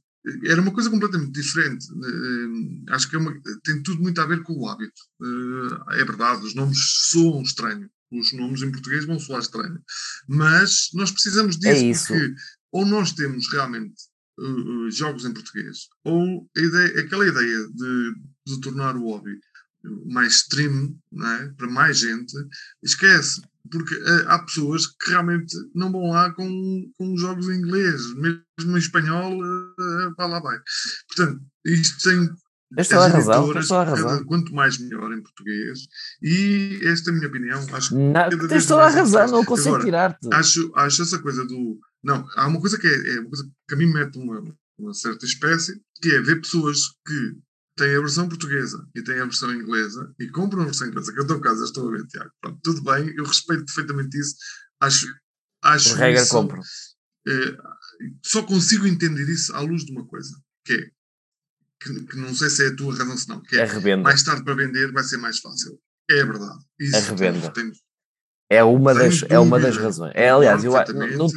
[0.44, 1.86] Era uma coisa completamente diferente.
[1.86, 4.92] Eh, Acho que é uma- tem tudo muito a ver com o hábito.
[5.22, 6.78] Eh, É verdade, os nomes
[7.12, 7.88] soam estranho.
[8.10, 9.80] Os nomes em português vão soar estranho.
[10.28, 11.70] Mas nós precisamos disso
[12.14, 12.34] É porque
[12.76, 13.94] ou nós temos realmente
[14.38, 18.14] uh, jogos em português, ou ideia, aquela ideia de,
[18.46, 19.38] de tornar o hobby
[20.06, 21.48] mais stream é?
[21.56, 22.34] para mais gente,
[22.82, 23.40] esquece.
[23.70, 28.76] Porque uh, há pessoas que realmente não vão lá com, com jogos em inglês, mesmo
[28.76, 30.58] em espanhol, uh, para lá vai.
[31.08, 32.30] Portanto, isto tem
[32.76, 33.46] as razão,
[34.14, 35.80] cada- quanto mais melhor em português,
[36.22, 37.66] e esta é a minha opinião.
[37.72, 40.28] Acho que Não, tens toda a mais razão, não consigo tirar-te.
[40.32, 41.78] acho, acho essa coisa do.
[42.06, 44.40] Não, há uma coisa que é, é uma coisa que a mim mete uma,
[44.78, 47.36] uma certa espécie, que é ver pessoas que
[47.76, 51.20] têm a versão portuguesa e têm a versão inglesa e compram a versão inglesa, que
[51.20, 52.30] o teu caso, eu estou a ver, Tiago.
[52.40, 54.36] Pronto, tudo bem, eu respeito perfeitamente isso.
[54.80, 55.06] Acho,
[55.64, 56.60] acho Por regra, isso, compro.
[57.26, 57.56] eh,
[58.24, 60.30] só consigo entender isso à luz de uma coisa,
[60.64, 60.90] que é
[61.82, 64.22] que, que não sei se é a tua razão, se não, que é É mais
[64.22, 65.78] tarde para vender vai ser mais fácil.
[66.08, 66.64] É verdade.
[66.78, 67.50] Isso É revenda.
[67.50, 67.82] temos-
[68.48, 70.12] É uma das, é uma das razões.
[70.14, 71.28] É, aliás, eu, a- não,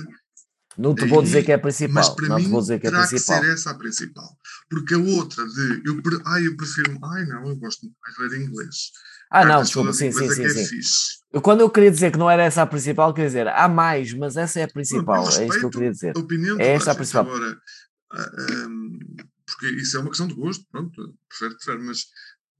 [0.78, 2.16] não te vou dizer que é a Mas principal.
[2.16, 3.42] para Não te mim vou dizer que é terá que principal.
[3.42, 4.38] ser essa a principal.
[4.70, 6.98] Porque a outra de eu, ai, eu prefiro.
[7.04, 8.92] Ai não, eu gosto de ler inglês.
[9.32, 10.90] Ah, não, Cartas desculpa, todas sim, sim, sim, é que sim.
[11.32, 14.12] Eu, quando eu queria dizer que não era essa a principal, queria dizer há mais,
[14.14, 15.24] mas essa é a principal.
[15.38, 16.14] É isso que eu queria dizer.
[16.16, 17.26] A opinião de É esta a principal.
[17.26, 17.58] Agora,
[18.12, 18.32] ah,
[19.46, 22.06] porque isso é uma questão de gosto, pronto, prefere, prefere, mas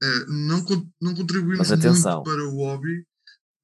[0.02, 0.64] ah, não,
[1.00, 3.04] não contribuímos Mas muito para o hobby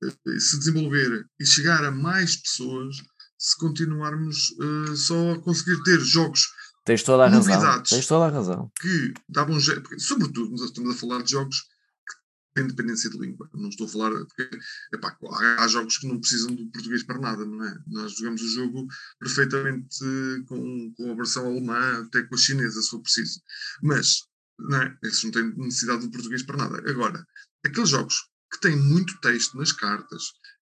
[0.02, 2.96] eh, se desenvolver e chegar a mais pessoas
[3.38, 6.48] se continuarmos eh, só a conseguir ter jogos
[6.86, 7.52] Tens toda a razão.
[7.52, 7.90] Novidades.
[7.90, 8.70] Tens toda a razão.
[8.80, 13.18] que davam jeito, porque, sobretudo, nós estamos a falar de jogos que têm independência de
[13.18, 13.50] língua.
[13.54, 14.12] Não estou a falar.
[14.12, 14.48] Porque,
[14.94, 15.18] epá,
[15.58, 17.76] há, jogos que não precisam do português para nada, não é?
[17.88, 18.86] Nós jogamos o jogo
[19.18, 19.98] perfeitamente
[20.46, 23.40] com, com a versão alemã, até com a chinesa, se for preciso.
[23.82, 24.22] Mas,
[24.56, 24.96] não é?
[25.02, 26.88] Esses não têm necessidade do português para nada.
[26.88, 27.26] Agora,
[27.64, 28.14] aqueles jogos
[28.52, 30.22] que têm muito texto nas cartas,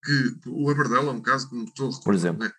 [0.04, 2.40] que o Everdell é um caso que me estou a recordar, Por exemplo.
[2.40, 2.52] não é?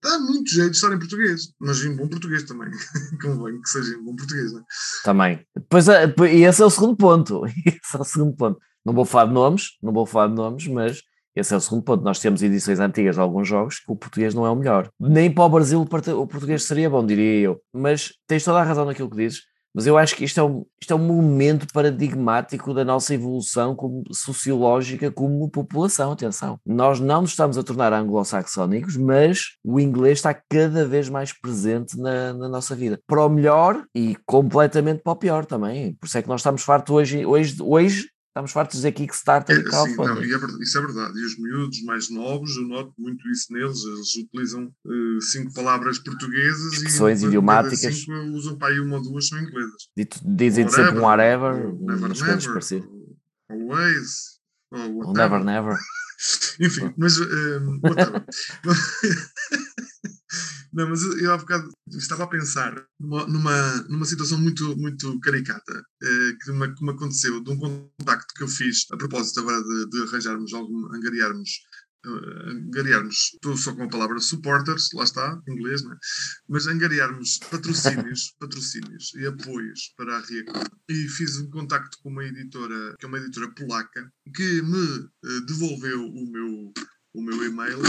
[0.00, 2.70] Dá muito jeito de estar em português, mas em bom português também.
[3.20, 4.64] Convém que seja em bom português, não é?
[5.04, 5.32] Também.
[5.34, 7.42] Eh, depois- e esse é o segundo ponto.
[7.66, 8.58] Esse é o segundo ponto.
[8.86, 11.02] Não vou falar de nomes, não vou falar de nomes, mas
[11.34, 12.04] esse é o segundo ponto.
[12.04, 14.88] Nós temos edições antigas de alguns jogos que o português não é o melhor.
[15.00, 15.86] Nem para o Brasil o
[16.26, 17.60] português seria bom, diria eu.
[17.74, 19.42] Mas tens toda a razão naquilo que dizes.
[19.78, 23.76] Mas eu acho que isto é um, isto é um momento paradigmático da nossa evolução
[23.76, 26.10] como sociológica como população.
[26.10, 31.32] Atenção, nós não nos estamos a tornar anglo-saxónicos, mas o inglês está cada vez mais
[31.32, 32.98] presente na, na nossa vida.
[33.06, 35.94] Para o melhor e completamente para o pior também.
[35.94, 38.08] Por isso é que nós estamos fartos hoje, hoje, hoje
[38.38, 40.14] estamos fartos de dizer Kickstarter É, e sim, crowdfunding.
[40.14, 41.18] não, e é isso é verdade.
[41.18, 43.82] E os miúdos mais novos, eu noto muito isso neles.
[43.84, 47.80] Eles utilizam eh, cinco palavras portuguesas Expressões e idiomáticas.
[47.96, 49.88] cinco usam para aí uma ou duas são inglesas.
[49.96, 52.62] Dito- Dizem sempre um whatever, never, never,
[53.50, 54.38] always,
[54.70, 55.14] ou Um whatever.
[55.14, 55.76] never, never.
[56.60, 58.24] Enfim, mas eh, whatever.
[60.72, 63.26] Não, mas eu há bocado estava a pensar numa,
[63.88, 68.42] numa, situação muito, muito caricata eh, que, me, que me aconteceu de um contacto que
[68.42, 71.50] eu fiz a propósito agora de, de arranjarmos algum, angariarmos
[72.06, 75.96] uh, angariarmos, estou só com a palavra supporters, lá está, em inglês, não é?
[76.48, 80.64] mas angariarmos patrocínios, patrocínios e apoios para a Riacon.
[80.88, 85.46] E fiz um contacto com uma editora, que é uma editora polaca, que me uh,
[85.46, 86.72] devolveu o meu,
[87.14, 87.82] o meu e-mail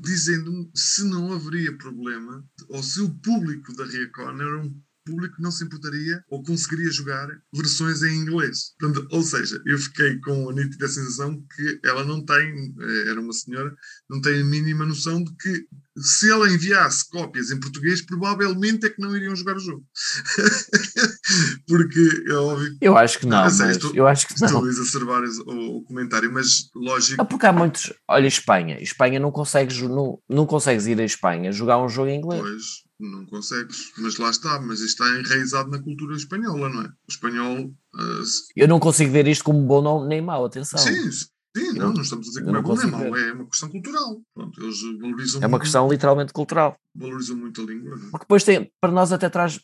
[0.00, 5.50] dizendo-me se não haveria problema ou se o público da Riacon era um público não
[5.50, 8.74] se importaria ou conseguiria jogar versões em inglês.
[8.78, 13.20] Portanto, ou seja, eu fiquei com a nítida sensação que ela não tem, eh, era
[13.20, 13.74] uma senhora,
[14.08, 18.90] não tem a mínima noção de que se ela enviasse cópias em português, provavelmente é
[18.90, 19.84] que não iriam jogar o jogo.
[21.68, 22.76] Porque é óbvio.
[22.80, 23.44] Eu acho que não.
[23.44, 24.64] Ah, sei, estou, eu acho que estou não.
[24.64, 27.20] a exacerbar o, o, comentário, mas lógico.
[27.22, 27.92] É porque há muitos.
[28.08, 28.82] Olha, Espanha.
[28.82, 32.42] Espanha não consegues, não, não consegues ir a Espanha jogar um jogo em inglês.
[32.42, 32.64] Pois.
[33.04, 36.86] Não consegues, mas lá está, mas isto está enraizado na cultura espanhola, não é?
[36.86, 37.66] O espanhol.
[37.66, 38.24] Uh,
[38.56, 40.78] eu não consigo ver isto como bom nem mau, atenção.
[40.78, 43.46] Sim, sim, não, não estamos a dizer que não é bom nem mau, é uma
[43.46, 44.22] questão cultural.
[44.34, 46.78] Pronto, eles valorizam É uma muito, questão literalmente cultural.
[46.94, 47.90] Valorizam muito a língua.
[47.90, 48.10] Não é?
[48.10, 49.60] Porque depois tem, para nós até traz,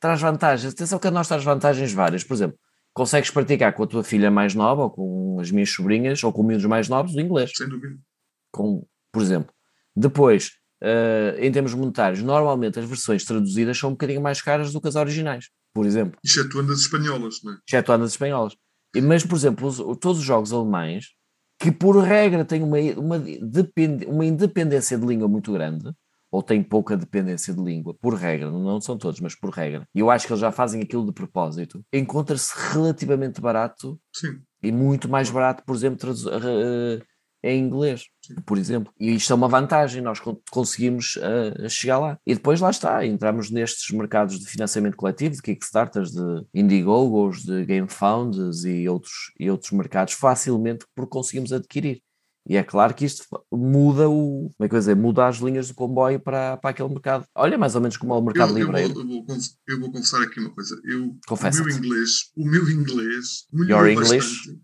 [0.00, 0.72] traz vantagens.
[0.72, 2.24] Atenção que a nós traz vantagens várias.
[2.24, 2.58] Por exemplo,
[2.92, 6.42] consegues praticar com a tua filha mais nova, ou com as minhas sobrinhas, ou com
[6.42, 7.52] miúdos mais novos, o inglês.
[7.54, 7.96] Sem dúvida.
[8.50, 9.54] Com, por exemplo.
[9.94, 14.80] Depois, Uh, em termos monetários, normalmente as versões traduzidas são um bocadinho mais caras do
[14.80, 16.18] que as originais, por exemplo.
[16.24, 17.58] Excetuando as espanholas, não é?
[17.66, 18.56] Excetuando as espanholas.
[19.02, 21.08] Mas, por exemplo, os, todos os jogos alemães,
[21.58, 25.92] que por regra têm uma, uma, depend, uma independência de língua muito grande,
[26.30, 29.98] ou têm pouca dependência de língua, por regra, não são todos, mas por regra, e
[29.98, 34.40] eu acho que eles já fazem aquilo de propósito, encontra-se relativamente barato Sim.
[34.62, 37.02] e muito mais barato, por exemplo, uh,
[37.42, 38.04] em inglês,
[38.44, 38.92] por exemplo.
[38.98, 42.18] E isto é uma vantagem, nós conseguimos uh, chegar lá.
[42.26, 47.64] E depois lá está, entramos nestes mercados de financiamento coletivo, de Kickstarters, de Indiegogos, de
[47.64, 52.02] GameFounds e outros, e outros mercados facilmente porque conseguimos adquirir.
[52.48, 54.50] E é claro que isto muda o.
[54.56, 54.96] Como é que dizer?
[54.96, 57.24] Muda as linhas do comboio para, para aquele mercado.
[57.34, 58.88] Olha, mais ou menos como é o mercado eu, livreiro.
[58.88, 59.36] Eu vou, eu, vou,
[59.68, 60.74] eu vou confessar aqui uma coisa.
[60.84, 64.26] Eu, Confessa o meu inglês, o meu inglês melhorou Your English?
[64.26, 64.60] bastante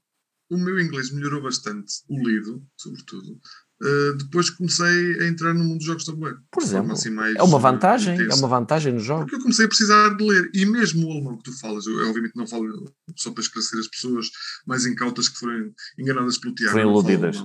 [0.50, 3.40] o meu inglês melhorou bastante, o lido, sobretudo.
[3.82, 6.40] Uh, depois comecei a entrar no mundo dos jogos de tabuleiro.
[6.50, 8.32] Por exemplo, assim é uma vantagem, intensa.
[8.32, 9.22] é uma vantagem no jogo.
[9.22, 12.00] Porque eu comecei a precisar de ler, e mesmo o alemão que tu falas, eu,
[12.00, 14.28] eu obviamente não falo só para esclarecer as pessoas
[14.66, 16.72] mais incautas que foram enganadas pelo Tiago.
[16.72, 17.37] Foram iludidas.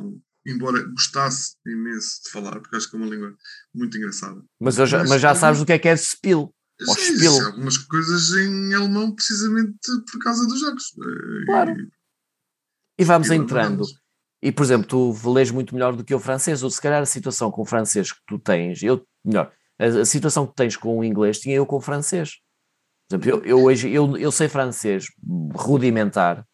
[0.46, 3.36] embora gostasse imenso de falar, porque acho que é uma língua
[3.76, 4.42] muito engraçada.
[4.58, 6.54] Mas, já, mas, mas já sabes o que é que é spill.
[6.80, 9.78] Sim, sim, algumas coisas em alemão precisamente
[10.10, 10.84] por causa dos jogos.
[10.98, 11.72] Eh, claro.
[11.72, 12.01] E,
[12.98, 13.84] e vamos entrando.
[14.44, 17.06] E, por exemplo, tu lês muito melhor do que o francês, ou se calhar a
[17.06, 20.98] situação com o francês que tu tens, eu, melhor, a, a situação que tens com
[20.98, 22.38] o inglês tinha eu com o francês.
[23.08, 25.06] Por exemplo, eu, eu hoje, eu, eu sei francês
[25.54, 26.46] rudimentar,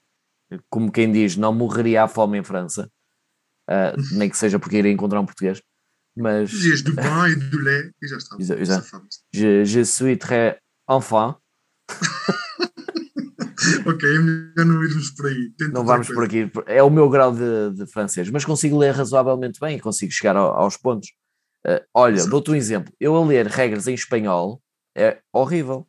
[0.70, 2.90] como quem diz, não morreria à fome em França,
[3.70, 5.62] uh, nem que seja porque iria encontrar um português,
[6.16, 6.50] mas...
[6.50, 8.36] Dizias do pain e do lait e já está.
[8.40, 9.08] Exato.
[9.32, 10.58] Je, je suis très
[10.90, 11.38] enfant.
[13.86, 15.52] ok, é melhor não irmos por aí.
[15.58, 16.52] Tento não vamos por aqui.
[16.66, 20.36] É o meu grau de, de, francês, mas consigo ler razoavelmente bem e consigo chegar
[20.36, 21.10] ao, aos pontos.
[21.66, 22.94] Uh, olha, dou-te um exemplo.
[23.00, 24.62] Eu a ler regras em espanhol
[24.96, 25.88] é horrível.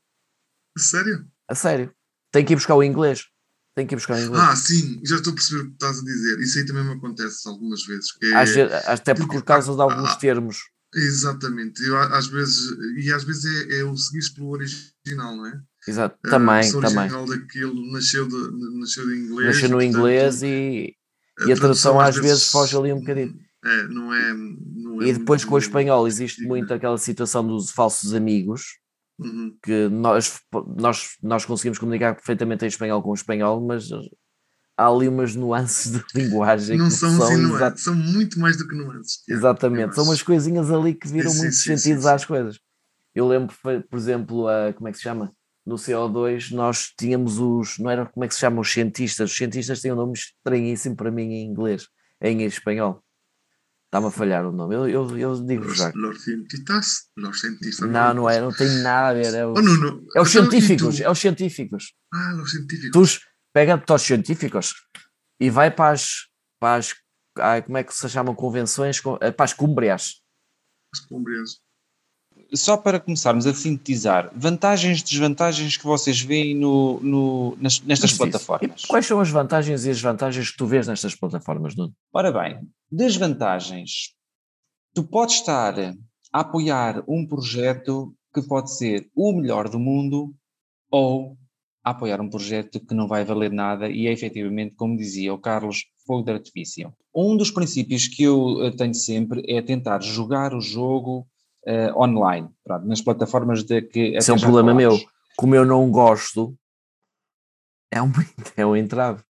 [0.77, 1.27] Sério?
[1.49, 1.93] A sério.
[2.33, 3.27] Tenho que ir buscar o inglês.
[3.75, 4.43] Tenho que ir buscar o inglês.
[4.43, 6.39] Ah, sim, já estou a perceber o que estás a dizer.
[6.41, 8.11] Isso aí também me acontece algumas vezes.
[8.23, 8.93] É...
[8.93, 10.59] Até por, por causa de alguns ah, termos.
[10.95, 11.83] Exatamente.
[11.83, 15.61] Eu, às vezes, e às vezes é, é o seguir pelo original, não é?
[15.89, 17.09] Exato, também, uh, também.
[17.09, 19.47] daquilo nasceu, de, nasceu de inglês.
[19.49, 20.95] Nasceu no inglês e,
[21.47, 23.35] e a tradução às vezes, vezes foge ali um bocadinho.
[23.65, 27.71] É, não é, não é e depois com o espanhol existe muito aquela situação dos
[27.71, 28.79] falsos amigos,
[29.19, 29.57] uhum.
[29.63, 30.41] que nós,
[30.79, 33.89] nós, nós conseguimos comunicar perfeitamente em espanhol com o espanhol, mas
[34.77, 36.79] há ali umas nuances de linguagem.
[36.79, 39.23] Não são, são, assim nuances, são muito mais do que nuances.
[39.29, 42.59] Exatamente, são umas coisinhas ali que viram sim, muitos sim, sentidos sim, às coisas.
[43.15, 45.33] Eu lembro, por exemplo, a, como é que se chama?
[45.69, 49.37] No CO2 nós tínhamos os, não era como é que se chamam os cientistas, os
[49.37, 51.89] cientistas têm um nome estranhíssimo para mim em inglês,
[52.23, 53.05] em espanhol.
[53.87, 55.93] Está-me a falhar o nome, eu, eu, eu digo los, já.
[55.95, 57.11] Los cientistas?
[57.17, 57.89] Los cientistas.
[57.89, 59.35] Não, não é, não tem nada a ver.
[59.35, 60.07] É, o, oh, não, não.
[60.17, 61.95] é os científicos, é os científicos.
[62.13, 63.19] Ah, os científicos.
[63.19, 63.21] Tu
[63.53, 64.75] pega os científicos
[65.41, 66.29] e vai para as,
[66.59, 66.95] para as
[67.65, 70.23] como é que se chamam convenções, eh, para as cúmbrias.
[70.93, 71.61] As cúmbrias
[72.55, 78.11] só para começarmos a sintetizar, vantagens e desvantagens que vocês veem no, no, nas, nestas
[78.11, 78.85] Mas plataformas.
[78.85, 81.93] quais são as vantagens e as desvantagens que tu vês nestas plataformas, Nuno?
[82.13, 84.15] Ora bem, desvantagens.
[84.95, 85.75] Tu podes estar
[86.33, 90.35] apoiar um projeto que pode ser o melhor do mundo
[90.91, 91.37] ou
[91.83, 95.85] apoiar um projeto que não vai valer nada e é efetivamente, como dizia o Carlos,
[96.07, 96.93] fogo de artifício.
[97.15, 101.27] Um dos princípios que eu eh, tenho sempre é tentar jogar o jogo
[101.69, 104.17] uh, online, pronto, nas plataformas de que.
[104.17, 104.99] Isso é um problema falamos.
[105.01, 105.09] meu.
[105.37, 106.57] Como eu não gosto,
[107.91, 108.11] é um,
[108.57, 109.23] é um entrave.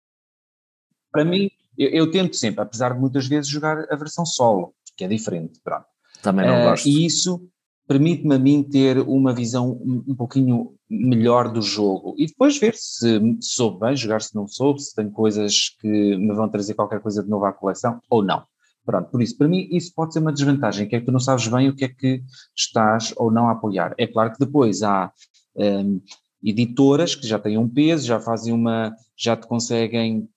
[1.12, 5.04] Para mim, eu, eu, tento sempre, apesar de muitas vezes jogar a versão solo, que
[5.04, 5.86] é diferente, pronto.
[6.22, 6.88] Também não uh, gosto.
[6.88, 7.50] E isso
[7.88, 12.76] permite-me a mim ter uma visão um, um pouquinho melhor do jogo e depois ver
[12.76, 17.00] se soube bem jogar, se não soube, se tem coisas que me vão trazer qualquer
[17.00, 18.46] coisa de novo à coleção ou não.
[18.88, 21.20] Pronto, por isso, para mim, isso pode ser uma desvantagem, que é que tu não
[21.20, 22.24] sabes bem o que é que
[22.56, 23.94] estás ou não a apoiar.
[23.98, 25.12] É claro que depois há
[25.58, 26.02] um,
[26.42, 30.30] editoras que já têm um peso, já fazem uma, já te conseguem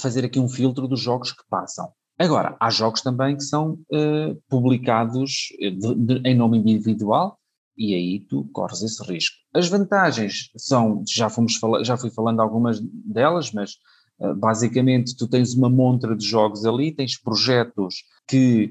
[0.00, 1.90] fazer aqui um filtro dos jogos que passam.
[2.16, 7.40] Agora, há jogos também que são uh, publicados de, de, em nome individual
[7.76, 9.34] e aí tu corres esse risco.
[9.52, 13.72] As vantagens são, já, fomos já fui falando algumas delas, mas
[14.36, 18.70] basicamente tu tens uma montra de jogos ali, tens projetos que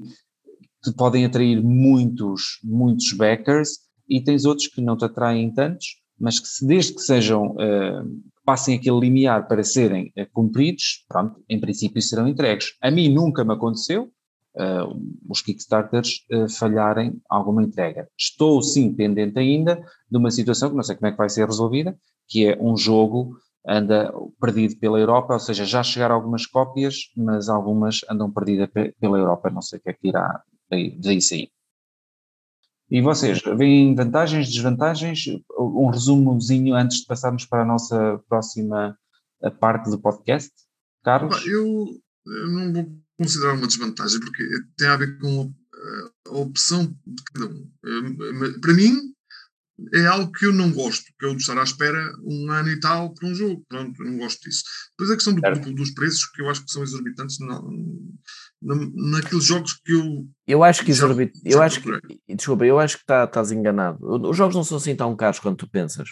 [0.82, 6.40] te podem atrair muitos, muitos backers e tens outros que não te atraem tantos, mas
[6.40, 11.60] que se, desde que sejam, uh, passem aquele limiar para serem uh, cumpridos, pronto, em
[11.60, 12.76] princípio serão entregues.
[12.80, 14.10] A mim nunca me aconteceu
[14.56, 16.24] uh, os Kickstarters
[16.58, 18.08] falharem alguma entrega.
[18.18, 21.46] Estou sim pendente ainda de uma situação que não sei como é que vai ser
[21.46, 27.10] resolvida, que é um jogo anda perdido pela Europa, ou seja, já chegaram algumas cópias,
[27.16, 31.50] mas algumas andam perdidas pela Europa, não sei o que é que irá daí, sair.
[32.90, 35.24] E vocês, veem vantagens, desvantagens?
[35.56, 38.98] Um resumozinho antes de passarmos para a nossa próxima
[39.60, 40.50] parte do podcast?
[41.04, 41.46] Carlos?
[41.46, 41.86] Eu,
[42.26, 44.42] não vou considerar uma desvantagem, porque
[44.76, 47.70] tem a ver com a, a opção de cada um.
[47.84, 49.14] Eh, para mim,
[49.94, 53.12] é algo que eu não gosto, que de estar à espera um ano e tal
[53.14, 53.64] para um jogo.
[53.68, 54.64] Pronto, eu não gosto disso.
[54.90, 57.60] Depois a questão do, do, dos preços, que eu acho que são exorbitantes na,
[58.62, 58.74] na,
[59.16, 60.28] naqueles jogos que eu.
[60.46, 61.32] Eu acho que exorbit...
[61.44, 61.90] eu acho que,
[62.34, 63.98] desculpa, eu acho que tá, estás enganado.
[64.00, 66.08] Os jogos não são assim tão caros quanto tu pensas.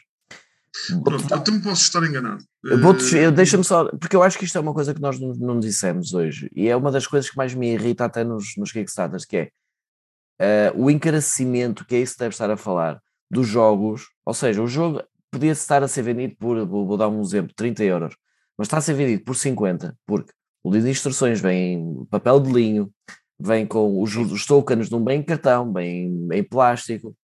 [1.02, 2.44] Pronto, eu também posso estar enganado.
[2.64, 3.33] Uh...
[3.33, 6.14] Deixa-me só, porque eu acho que isto é uma coisa que nós não, não dissemos
[6.14, 9.37] hoje, e é uma das coisas que mais me irrita até nos, nos Kickstarters, que
[9.37, 14.34] é uh, o encarecimento, que é isso que deve estar a falar, dos jogos, ou
[14.34, 17.84] seja, o jogo podia estar a ser vendido por, vou, vou dar um exemplo, 30
[17.84, 18.16] euros,
[18.56, 20.32] mas está a ser vendido por 50, porque
[20.64, 22.90] o livro de instruções vem em papel de linho,
[23.38, 27.14] vem com os, os tokens não bem em cartão, bem em plástico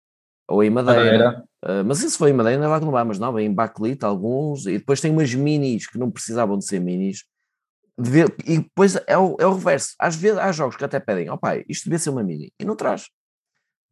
[0.48, 1.44] ou em madeira.
[1.64, 4.66] Uh, mas se foi em madeira, não vai levar, mas não, vem em bakelite alguns,
[4.66, 7.24] e depois tem umas minis que não precisavam de ser minis.
[8.46, 9.94] e depois é o, é o reverso.
[9.98, 12.52] Às vezes há jogos que até pedem, ó oh, pai, isto devia ser uma mini,
[12.60, 13.06] e não traz.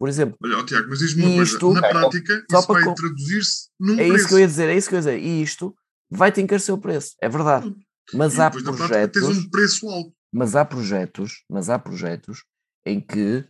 [0.03, 3.69] Por exemplo, olha, oh, Tiago, mas diz-me uma isto, coisa, na prática, isso vai traduzir-se
[3.79, 4.17] num é preço.
[4.17, 5.77] isso que eu ia dizer, é isso que eu ia dizer, e isto
[6.11, 7.73] vai-te encarecer o preço, é verdade.
[8.13, 9.23] Mas há projetos.
[9.23, 10.13] Um preço alto.
[10.33, 12.43] Mas há projetos, mas há projetos
[12.85, 13.45] em que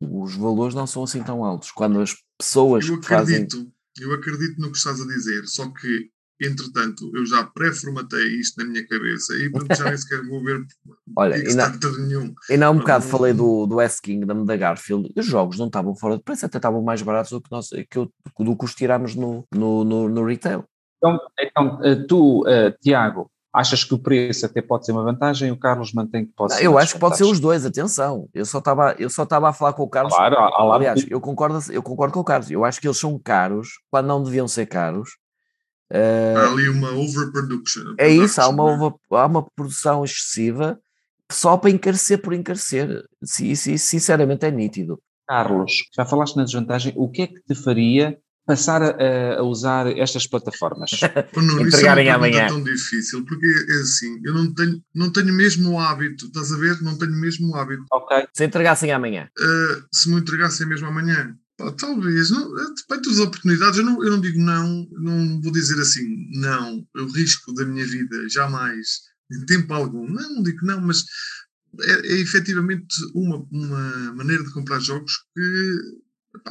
[0.00, 1.70] os valores não são assim tão altos.
[1.70, 3.72] Quando as pessoas eu acredito, fazem...
[4.00, 6.10] eu acredito no que estás a dizer, só que
[6.46, 10.64] entretanto eu já pré-formatei isto na minha cabeça e portanto já nem sequer vou ver
[11.16, 12.34] Olha, ainda, nenhum.
[12.50, 15.94] Ainda há um bocado falei do, do S-Kingdom da Garfield e os jogos não estavam
[15.94, 18.74] fora de preço, até estavam mais baratos do que, nós, que eu, do que os
[18.74, 20.64] tirámos no, no, no, no retail.
[20.98, 25.52] Então, então eh, tu, uh, Tiago, Achas que o preço até pode ser uma vantagem?
[25.52, 26.66] O Carlos mantém que pode não, ser.
[26.66, 28.28] Eu acho que pode ser os dois, atenção.
[28.34, 30.12] Eu só estava, eu só estava a falar com o Carlos.
[30.12, 30.36] Claro,
[30.72, 32.50] aliás, eu concordo, eu concordo com o Carlos.
[32.50, 35.10] Eu acho que eles são caros quando não deviam ser caros.
[35.94, 37.94] Uh, há ali uma overproduction.
[37.98, 40.78] É isso, há uma, over, há uma produção excessiva
[41.30, 43.04] só para encarecer por encarecer.
[43.22, 44.98] Isso, isso sinceramente é nítido.
[45.28, 49.86] Carlos, já falaste na desvantagem, o que é que te faria passar a, a, usar
[49.98, 50.90] estas plataformas?
[51.34, 52.46] não, Entregarem isso é amanhã.
[52.48, 56.56] tão difícil, porque é assim, eu não tenho, não tenho mesmo o hábito, estás a
[56.56, 56.82] ver?
[56.82, 57.84] Não tenho mesmo o hábito.
[57.90, 58.26] Ok.
[58.34, 59.28] Se entregassem amanhã?
[59.38, 61.34] Uh, se me entregassem mesmo amanhã?
[61.56, 65.80] Pá, talvez, não, depende das oportunidades, eu não, eu não digo não, não vou dizer
[65.80, 70.80] assim, não, o risco da minha vida, jamais, em tempo algum, não, não digo não,
[70.80, 71.04] mas
[71.80, 76.04] é, é efetivamente uma, uma maneira de comprar jogos que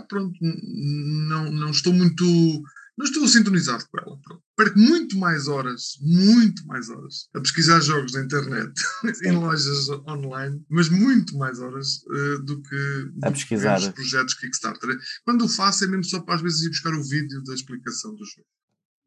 [0.08, 2.24] pronto, não, não estou muito.
[2.98, 4.18] Não estou sintonizado com ela.
[4.24, 4.44] Pronto.
[4.56, 8.72] Perco muito mais horas, muito mais horas, a pesquisar jogos na internet,
[9.26, 13.80] em lojas online, mas muito mais horas uh, do que, a do pesquisar.
[13.80, 14.96] os projetos Kickstarter.
[15.26, 18.12] Quando o faço é mesmo só para às vezes ir buscar o vídeo da explicação
[18.12, 18.48] do jogo.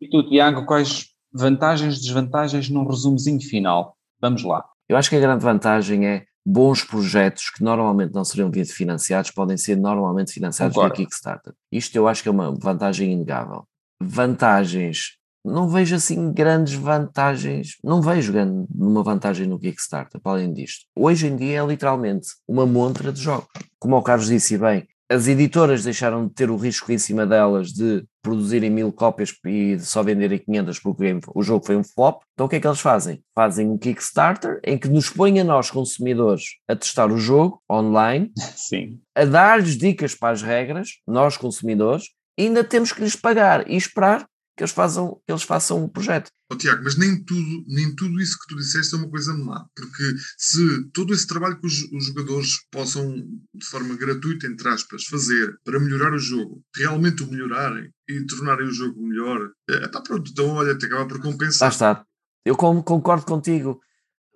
[0.00, 3.96] E tu, Tiago, quais vantagens e desvantagens num resumozinho final?
[4.20, 4.64] Vamos lá.
[4.88, 9.56] Eu acho que a grande vantagem é bons projetos que normalmente não seriam financiados podem
[9.56, 10.96] ser normalmente financiados Concordo.
[10.96, 11.52] via Kickstarter.
[11.72, 13.66] Isto eu acho que é uma vantagem inegável.
[14.00, 20.52] Vantagens, não vejo assim grandes vantagens, não vejo grande, uma vantagem no Kickstarter, para além
[20.52, 20.86] disto.
[20.94, 23.46] Hoje em dia é literalmente uma montra de jogos.
[23.78, 27.72] Como o Carlos disse bem, as editoras deixaram de ter o risco em cima delas
[27.72, 32.22] de produzirem mil cópias e só venderem 500 porque o jogo foi um flop.
[32.34, 33.22] Então o que é que eles fazem?
[33.32, 38.32] Fazem um Kickstarter em que nos põem a nós, consumidores, a testar o jogo online,
[38.56, 38.98] Sim.
[39.14, 42.06] a dar-lhes dicas para as regras, nós, consumidores,
[42.38, 44.26] ainda temos que lhes pagar e esperar
[44.56, 46.30] que eles façam, que eles façam um projeto.
[46.50, 49.66] Oh, Tiago, mas nem tudo, nem tudo isso que tu disseste é uma coisa má,
[49.76, 53.14] porque se todo esse trabalho que os, os, jogadores possam,
[53.54, 58.66] de forma gratuita, entre aspas, fazer para melhorar o jogo, realmente o melhorarem e tornarem
[58.66, 61.68] o jogo melhor, é, tá pronto, então olha, te acaba por compensar.
[61.68, 62.06] Lá está.
[62.44, 63.80] Eu concordo contigo.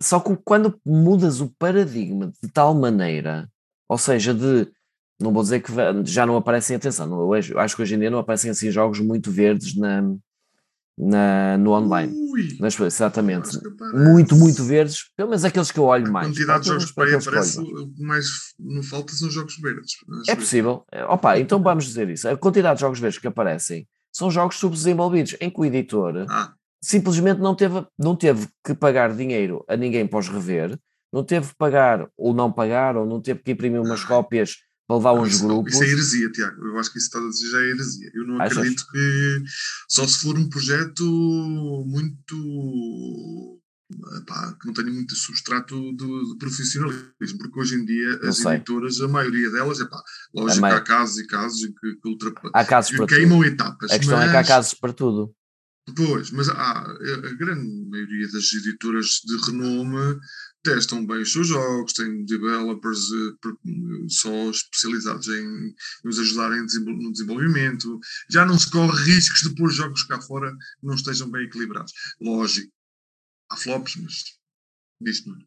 [0.03, 3.49] Só que quando mudas o paradigma de tal maneira,
[3.89, 4.71] ou seja, de
[5.21, 5.71] não vou dizer que
[6.05, 9.31] já não aparecem, atenção, não, acho que hoje em dia não aparecem assim jogos muito
[9.31, 10.03] verdes na,
[10.99, 12.13] na, no online.
[12.33, 13.59] Ui, Nas, exatamente.
[13.93, 16.27] Muito, muito verdes, pelo menos aqueles que eu olho a mais.
[16.27, 18.27] A quantidade de jogos aí aparece, o que mais
[18.59, 19.93] não falta são jogos verdes.
[20.29, 20.85] É possível.
[20.91, 22.29] É, opa, então vamos dizer isso.
[22.29, 26.53] A quantidade de jogos verdes que aparecem são jogos subdesenvolvidos, em que o editor ah.
[26.83, 30.79] simplesmente não teve, não teve que pagar dinheiro a ninguém para os rever,
[31.13, 34.07] não teve que pagar ou não pagar, ou não teve que imprimir umas ah.
[34.07, 34.57] cópias
[34.91, 35.75] para levar uns isso, grupos.
[35.75, 36.67] Isso é heresia, Tiago.
[36.67, 38.11] Eu acho que isso está a dizer já é heresia.
[38.13, 38.59] Eu não Achas?
[38.59, 39.43] acredito que
[39.89, 41.05] só se for um projeto
[41.87, 43.61] muito.
[44.27, 49.01] Pá, que não tenha muito substrato de, de, profissionalismo, porque hoje em dia as editoras,
[49.01, 50.01] a maioria delas, é pá,
[50.33, 52.53] lógico que há casos e casos em que, que ultrapassam.
[52.55, 53.49] Há casos para queimam tudo.
[53.49, 53.91] etapas.
[53.91, 55.35] A questão mas, é que há casos para tudo.
[55.97, 60.21] Pois, mas há, a grande maioria das editoras de renome
[60.63, 67.99] testam bem os seus jogos, têm developers uh, só especializados em nos ajudarem no desenvolvimento.
[68.31, 71.93] Já não se corre riscos de pôr jogos cá fora que não estejam bem equilibrados.
[72.21, 72.73] Lógico,
[73.51, 74.25] há flops, mas
[75.01, 75.47] diz-me.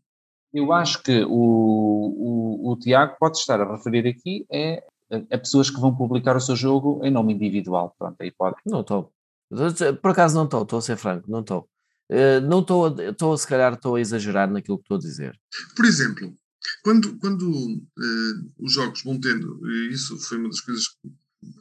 [0.53, 5.37] Eu acho que o, o, o Tiago pode estar a referir aqui é a, a
[5.37, 7.95] pessoas que vão publicar o seu jogo em nome individual.
[7.97, 8.57] Pronto, aí pode.
[8.65, 9.11] Não estou.
[10.01, 11.69] Por acaso não estou, estou a ser franco, não estou.
[12.09, 15.39] Eh, não estou, estou se calhar estou a exagerar naquilo que estou a dizer.
[15.75, 16.37] Por exemplo,
[16.83, 21.11] quando, quando uh, os jogos vão tendo, e isso foi uma das coisas que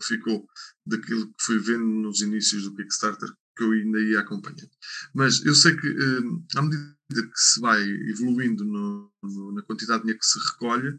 [0.03, 0.47] ficou
[0.87, 4.71] daquilo que fui vendo nos inícios do Kickstarter, que eu ainda ia acompanhando.
[5.15, 10.01] Mas eu sei que uh, à medida que se vai evoluindo no, no, na quantidade
[10.01, 10.99] de dinheiro que se recolhe,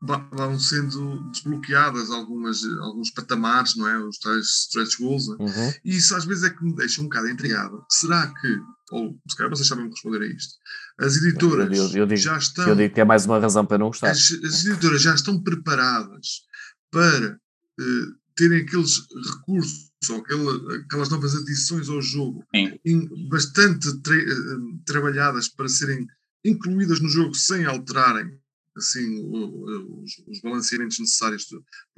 [0.00, 3.98] vão sendo desbloqueadas algumas, alguns patamares, não é?
[3.98, 5.42] Os tais stretch goals, é?
[5.42, 5.74] uhum.
[5.84, 7.84] e isso às vezes é que me deixa um bocado intrigado.
[7.90, 8.60] Será que,
[8.92, 10.54] ou se calhar vocês sabem responder a isto,
[11.00, 12.68] as editoras eu, eu, digo, já estão.
[12.68, 14.10] Eu digo que é mais uma razão para não gostar.
[14.10, 16.42] As, as editoras já estão preparadas
[16.90, 19.00] para uh, terem aqueles
[19.36, 26.06] recursos ou aquela, aquelas novas adições ao jogo em, bastante tra uh, trabalhadas para serem
[26.44, 28.38] incluídas no jogo sem alterarem
[28.78, 31.46] assim, os, os balanceamentos necessários.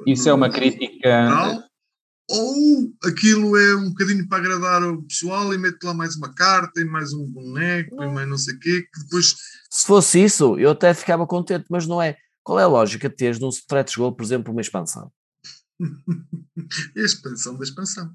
[0.07, 1.69] Isso no, é uma crítica.
[2.29, 6.81] ou aquilo é um bocadinho para agradar o pessoal e mete lá mais uma carta
[6.81, 9.35] e mais um boneco e mais não sei o quê, que depois.
[9.71, 12.17] Se fosse isso, eu até ficava contente, mas não é.
[12.43, 15.13] Qual é a lógica de teres num stretch goal, por exemplo, uma expansão?
[16.97, 18.15] a expansão da expansão.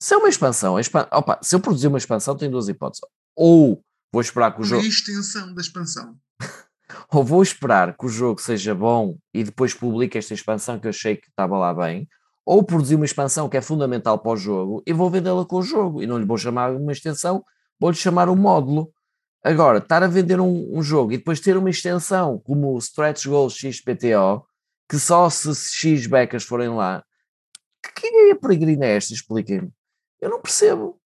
[0.00, 1.08] Se é uma expansão, expan...
[1.10, 3.00] Opa, se eu produzir uma expansão, tem duas hipóteses.
[3.34, 3.82] Ou
[4.12, 4.82] vou esperar que o jogo.
[4.82, 6.18] Uma extensão da expansão
[7.12, 10.90] ou vou esperar que o jogo seja bom e depois publique esta expansão que eu
[10.90, 12.08] achei que estava lá bem,
[12.44, 15.62] ou produzir uma expansão que é fundamental para o jogo e vou vendê-la com o
[15.62, 17.44] jogo e não lhe vou chamar uma extensão,
[17.78, 18.92] vou-lhe chamar um módulo.
[19.42, 23.26] Agora, estar a vender um, um, jogo e depois ter uma extensão como o Stretch
[23.26, 24.46] Goals XPTO,
[24.88, 27.04] que só se X becas forem lá,
[27.94, 29.14] que ideia peregrina é esta?
[29.14, 29.72] Expliquem-me.
[30.20, 31.00] Eu não percebo.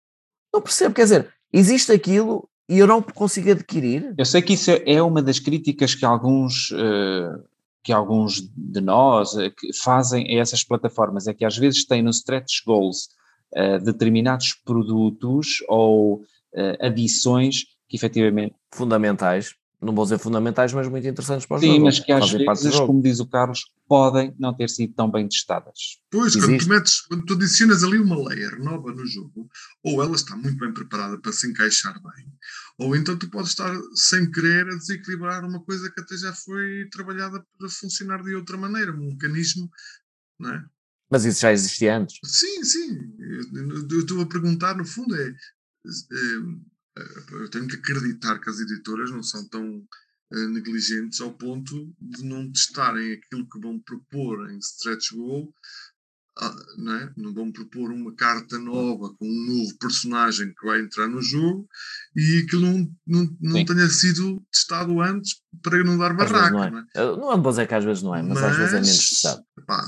[0.53, 0.95] Não percebo.
[0.95, 4.13] Quer dizer, existe aquilo e eu não consigo adquirir.
[4.15, 7.43] Eu sei que isso é uma das críticas que alguns, uh,
[7.83, 9.51] que alguns de nós uh,
[9.83, 13.09] fazem a essas plataformas, é que às vezes têm no stretch goals
[13.57, 16.23] uh, determinados produtos ou
[16.79, 18.55] adições que efetivamente...
[18.71, 21.77] Fundamentais não vou dizer fundamentais, mas muito interessantes para o Sim, jogo.
[21.77, 25.27] Sim, mas que às vezes, como diz o Carlos, podem não ter sido tão bem
[25.27, 25.99] testadas.
[26.11, 29.49] Pois, quando tu, metes, quando tu adicionas ali uma layer nova no jogo,
[29.83, 32.33] ou ela está muito bem preparada para se encaixar bem,
[32.77, 36.87] ou então tu podes estar sem querer a desequilibrar uma coisa que até já foi
[36.91, 39.69] trabalhada para funcionar de outra maneira, um mecanismo,
[40.37, 40.65] não é?
[41.09, 42.19] Mas isso já existia antes.
[42.23, 43.15] Sim, sim.
[43.89, 45.35] Eu estou a perguntar, no fundo, é, é
[46.95, 49.83] eu tenho que acreditar que as editoras não são tão
[50.33, 55.53] eh, negligentes ao ponto de não testarem aquilo que vão propor em Stretch Goal
[56.41, 57.11] ah, não, é?
[57.17, 61.67] não vão propor uma carta nova com um novo personagem que vai entrar no jogo
[62.15, 66.51] e aquilo não, não, não tenha sido testado antes para não dar barraca.
[66.51, 66.71] Não, é.
[66.71, 66.85] não, é?
[66.95, 69.43] não vou dizer que às vezes não é, mas, mas às vezes é menos testado.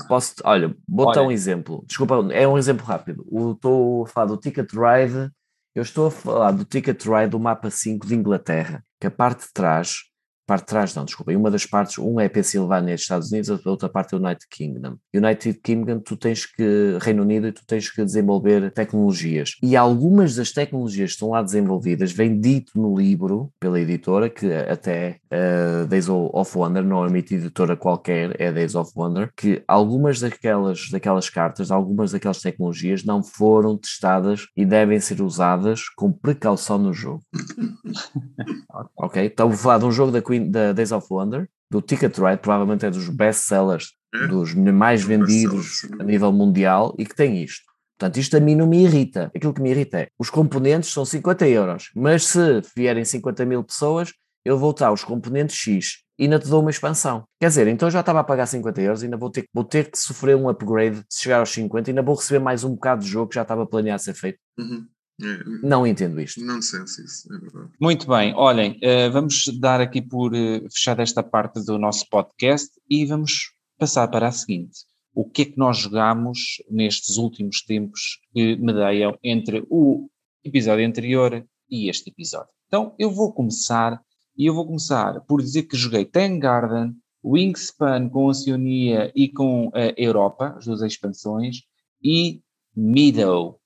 [0.06, 1.84] Posso, olha, vou dar um exemplo.
[1.86, 3.24] Desculpa, é um exemplo rápido.
[3.54, 5.32] Estou a falar do Ticket Ride.
[5.74, 9.46] Eu estou a falar do Ticket Ride do mapa 5 de Inglaterra, que a parte
[9.46, 10.11] de trás
[10.52, 13.88] parte de trás, não, desculpa, uma das partes, um é Pensilvânia, Estados Unidos, a outra
[13.88, 14.96] parte é o United Kingdom.
[15.14, 19.56] United Kingdom, tu tens que, Reino Unido, e tu tens que desenvolver tecnologias.
[19.62, 24.52] E algumas das tecnologias que estão lá desenvolvidas, vem dito no livro, pela editora, que
[24.52, 29.62] até uh, Days of Wonder, não é uma editora qualquer, é Days of Wonder, que
[29.66, 36.12] algumas daquelas, daquelas cartas, algumas daquelas tecnologias não foram testadas e devem ser usadas com
[36.12, 37.22] precaução no jogo.
[38.98, 39.24] ok?
[39.24, 42.42] Então vou falar de um jogo da Queen da Days of Wonder, do Ticket Ride,
[42.42, 44.26] provavelmente é dos best-sellers, é?
[44.26, 47.72] dos mais vendidos a nível mundial e que tem isto.
[47.98, 49.30] Portanto, isto a mim não me irrita.
[49.34, 53.62] Aquilo que me irrita é, os componentes são 50 euros, mas se vierem 50 mil
[53.62, 54.12] pessoas,
[54.44, 57.24] eu vou dar os componentes X e ainda te dou uma expansão.
[57.40, 59.98] Quer dizer, então já estava a pagar 50 euros, ainda vou ter, vou ter que
[59.98, 63.28] sofrer um upgrade se chegar aos 50, ainda vou receber mais um bocado de jogo
[63.28, 64.38] que já estava planeado a ser feito.
[64.58, 64.86] Uhum.
[65.20, 66.44] É, não entendo isto.
[66.44, 67.70] Não senso isso, é verdade.
[67.80, 72.70] Muito bem, olhem, uh, vamos dar aqui por uh, fechada esta parte do nosso podcast
[72.88, 74.80] e vamos passar para a seguinte.
[75.14, 80.08] O que é que nós jogamos nestes últimos tempos que medeiam entre o
[80.42, 82.48] episódio anterior e este episódio?
[82.66, 84.00] Então, eu vou começar
[84.36, 89.70] e eu vou começar por dizer que joguei Ten Garden, Wingspan com Oceania e com
[89.74, 91.58] a uh, Europa, as duas expansões,
[92.02, 92.40] e
[92.74, 93.60] Meadow,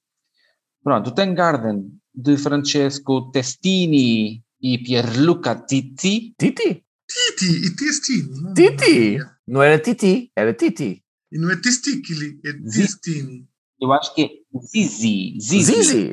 [0.87, 6.32] Pronto, o Ten Garden de Francesco Testini e Pierluca Titi.
[6.39, 6.84] Titi?
[7.11, 8.55] Titi e Testini.
[8.55, 9.18] Titi!
[9.49, 11.03] Não era Titi, era Titi.
[11.32, 13.49] E não é Testicoli, é Testini.
[13.80, 14.30] Eu acho que é
[14.64, 15.37] Zizi.
[15.41, 15.72] Zizi.
[15.72, 16.11] Zizi.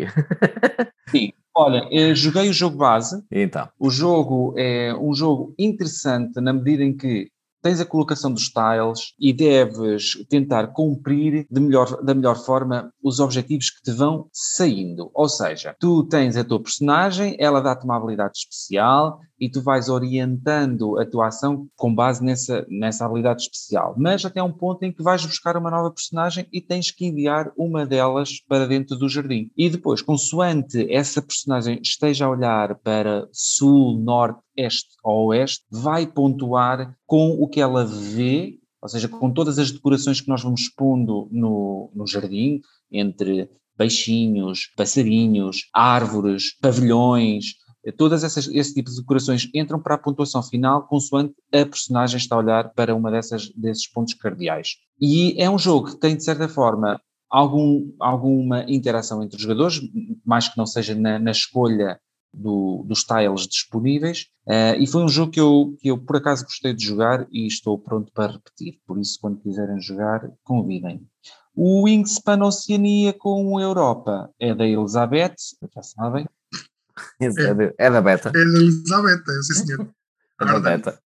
[1.11, 1.31] Sim.
[1.55, 3.23] Olha, joguei o jogo base.
[3.31, 3.69] Então.
[3.79, 7.29] O jogo é um jogo interessante na medida em que
[7.63, 13.69] tens a colocação dos tiles e deves tentar cumprir melhor, da melhor forma os objetivos
[13.69, 15.09] que te vão saindo.
[15.13, 19.89] Ou seja, tu tens a tua personagem, ela dá-te uma habilidade especial e tu vais
[19.89, 23.95] orientando a tua ação com base nessa, nessa habilidade especial.
[23.97, 27.51] Mas até um ponto em que vais buscar uma nova personagem e tens que enviar
[27.57, 29.49] uma delas para dentro do jardim.
[29.57, 36.05] E depois, consoante essa personagem esteja a olhar para sul, norte, este ou oeste, vai
[36.07, 40.69] pontuar com o que ela vê, ou seja, com todas as decorações que nós vamos
[40.69, 47.55] pondo no, no jardim, entre peixinhos, passarinhos, árvores, pavilhões,
[47.97, 52.35] todas essas, esse tipo de decorações entram para a pontuação final consoante a personagem está
[52.35, 54.75] a olhar para uma dessas, desses pontos cardeais.
[55.01, 59.81] E é um jogo que tem, de certa forma, algum, alguma interação entre os jogadores,
[60.25, 61.99] mais que não seja na, na escolha
[62.33, 66.43] do, dos tiles disponíveis, uh, e foi um jogo que eu, que eu por acaso
[66.43, 71.07] gostei de jogar e estou pronto para repetir, por isso quando quiserem jogar, convidem.
[71.55, 75.35] O Wingspan Oceania com a Europa é da Elizabeth,
[75.73, 76.27] já sabem,
[77.21, 78.29] é, é, é da Beta.
[78.29, 79.89] É da Elizabeth, é, sim senhor.
[80.41, 80.99] É da Beta.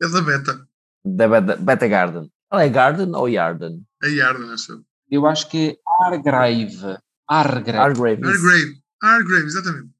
[0.00, 0.68] É da Beta.
[1.04, 2.32] Da Beta, Beta Garden.
[2.50, 3.84] Ela é Garden ou Yarden?
[4.02, 4.82] É Yarden, acho.
[5.10, 6.96] Eu acho que é Argrave.
[7.28, 7.78] Argrave.
[7.78, 8.24] Argrave.
[8.24, 9.90] Argrave, Argrave exatamente.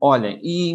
[0.00, 0.74] Olha, e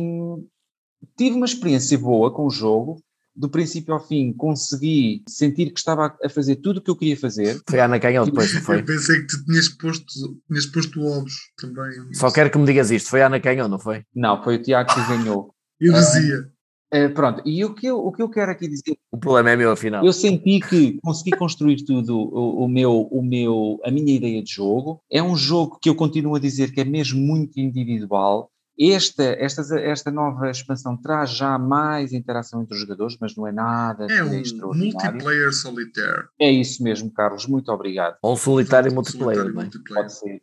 [1.17, 3.01] tive uma experiência boa com o jogo
[3.35, 7.17] do princípio ao fim, consegui sentir que estava a fazer tudo o que eu queria
[7.17, 7.59] fazer.
[7.67, 8.79] Foi a Ana Canhão depois, não foi?
[8.79, 10.05] Eu pensei que tu tinhas posto,
[10.47, 11.91] tinhas posto ovos também.
[12.13, 14.03] Só quero que me digas isto, foi a Ana Canhão, não foi?
[14.13, 15.53] Não, foi o Tiago que ganhou.
[15.79, 16.53] Eu dizia.
[16.93, 18.95] Uh, pronto, e o que, eu, o que eu quero aqui dizer.
[19.11, 20.05] O problema é meu, afinal.
[20.05, 24.53] Eu senti que consegui construir tudo, o, o, meu, o meu, a minha ideia de
[24.53, 25.01] jogo.
[25.11, 28.51] É um jogo que eu continuo a dizer que é mesmo muito individual
[28.91, 33.51] esta, esta, esta nova expansão traz já mais interação entre os jogadores, mas não é
[33.51, 36.27] nada é um multiplayer solitário.
[36.39, 38.17] É isso mesmo, Carlos, muito obrigado.
[38.21, 40.03] Ou solitário e multiplayer, solitário, multiplayer.
[40.03, 40.41] Pode ser.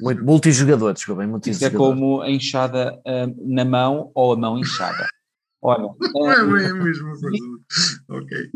[0.00, 5.06] Muito, multijogador, desculpa, Isso é como a enxada uh, na mão ou a mão inchada.
[5.60, 7.46] Olha, é bem a mesma coisa.
[8.08, 8.50] ok.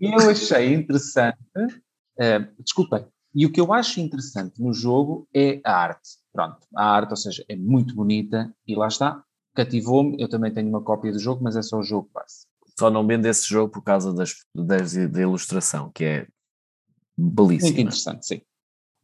[0.00, 5.74] Eu achei interessante, uh, desculpem, e o que eu acho interessante no jogo é a
[5.74, 6.23] arte.
[6.34, 9.22] Pronto, a arte, ou seja, é muito bonita e lá está,
[9.54, 10.20] cativou-me.
[10.20, 12.46] Eu também tenho uma cópia do jogo, mas é só o jogo base.
[12.76, 16.26] Só não vendo esse jogo por causa das, das, da ilustração, que é
[17.16, 17.68] belíssima.
[17.68, 18.42] Muito interessante, sim.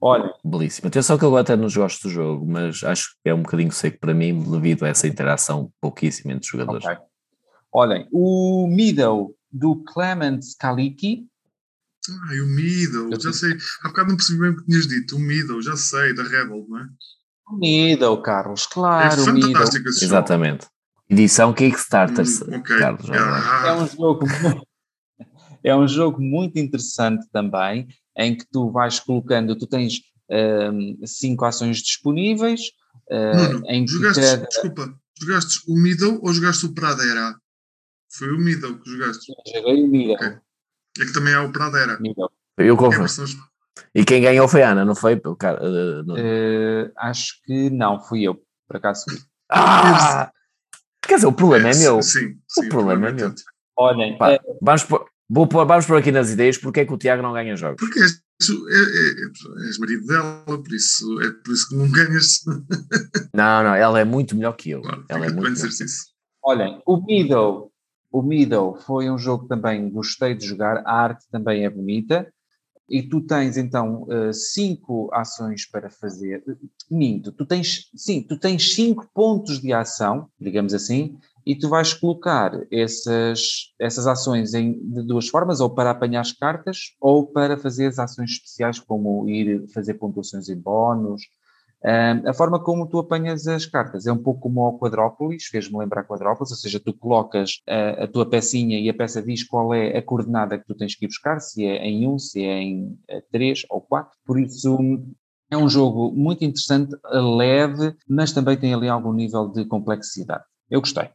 [0.01, 0.35] Olha.
[0.45, 0.89] Belíssimo.
[0.89, 4.01] Atenção que eu até não gosto do jogo, mas acho que é um bocadinho seco
[4.01, 6.85] para mim devido a essa interação pouquíssima entre os jogadores.
[6.85, 6.99] Okay.
[7.72, 11.28] Olhem, o Middle do Clement Skaliki.
[12.09, 13.53] Ah, o Middle, já sei.
[13.85, 15.16] Há bocado não percebi bem o que tinhas dito.
[15.16, 16.89] O Middle, já sei, da Rebel, não é?
[17.51, 19.20] O Middle, Carlos, claro.
[19.20, 19.53] é o Middle.
[19.53, 20.12] fantástico esse jogo.
[20.12, 20.66] Exatamente.
[21.09, 22.78] Edição Kickstarter, Hum, ok.
[22.78, 23.11] Carlos.
[23.11, 24.26] Ah, É um jogo
[25.64, 31.44] é um jogo muito interessante também, em que tu vais colocando, tu tens hum, cinco
[31.44, 32.61] ações disponíveis,
[33.11, 34.46] uh, Nuno, em que jogaste, cada...
[34.46, 37.34] desculpa, jogaste o Middle ou jogaste o Pradera?
[38.12, 39.32] Foi o Middle que jogaste.
[39.55, 40.14] Joguei o Middle.
[40.14, 40.28] Ok.
[41.01, 41.98] É que também há o Pradera.
[42.01, 42.30] Middle.
[42.59, 42.98] Eu É confirmo.
[43.07, 43.24] versão
[43.95, 45.21] E quem ganhou foi a Ana, não foi?
[45.25, 48.35] O cara, uh, não- Uh, acho que não, fui eu,
[48.68, 49.18] por acaso fui.
[49.51, 50.31] Ah!
[51.03, 52.03] Quer dizer, o problema é meu.
[52.03, 52.68] Sim, sim.
[52.68, 53.29] problema é meu.
[53.29, 53.43] tanto.
[53.77, 56.93] Olhem, Pá, eh, vamos, por, vou pôr- vamos por aqui nas ideias porque é que
[56.93, 57.79] o Tiago não ganha jogos.
[57.81, 62.41] Porque és, é, é, és marido dela, por isso, é por isso que não ganhas.
[63.35, 64.83] Não, não, ela é muito melhor que eu.
[64.83, 65.68] Claro, ela é muito melhor.
[65.68, 66.05] isso.
[66.45, 67.71] olhem, o Middle,
[68.12, 72.31] o Middle foi um jogo que também gostei de jogar, a arte também é bonita,
[72.91, 76.43] e tu tens então eh, cinco ações para fazer.
[76.91, 81.16] Minto, tu tens, sim, tu tens cinco pontos de ação, digamos assim,
[81.47, 86.32] e tu vais colocar essas, essas ações em, de duas formas, ou para apanhar as
[86.32, 91.22] cartas, ou para fazer as ações especiais, como ir fazer pontuações em bónus.
[91.83, 96.05] A forma como tu apanhas as cartas é um pouco como ao Quadrópolis, fez-me lembrar
[96.05, 99.97] Quadrópolis, ou seja, tu colocas a, a tua pecinha e a peça diz qual é
[99.97, 102.99] a coordenada que tu tens que ir buscar, se é em 1, se é em
[103.33, 104.12] 3 ou 4.
[104.26, 104.78] Por isso,
[105.51, 110.45] é um jogo muito interessante, leve, mas também tem ali algum nível de complexidade.
[110.70, 111.09] Eu gostei.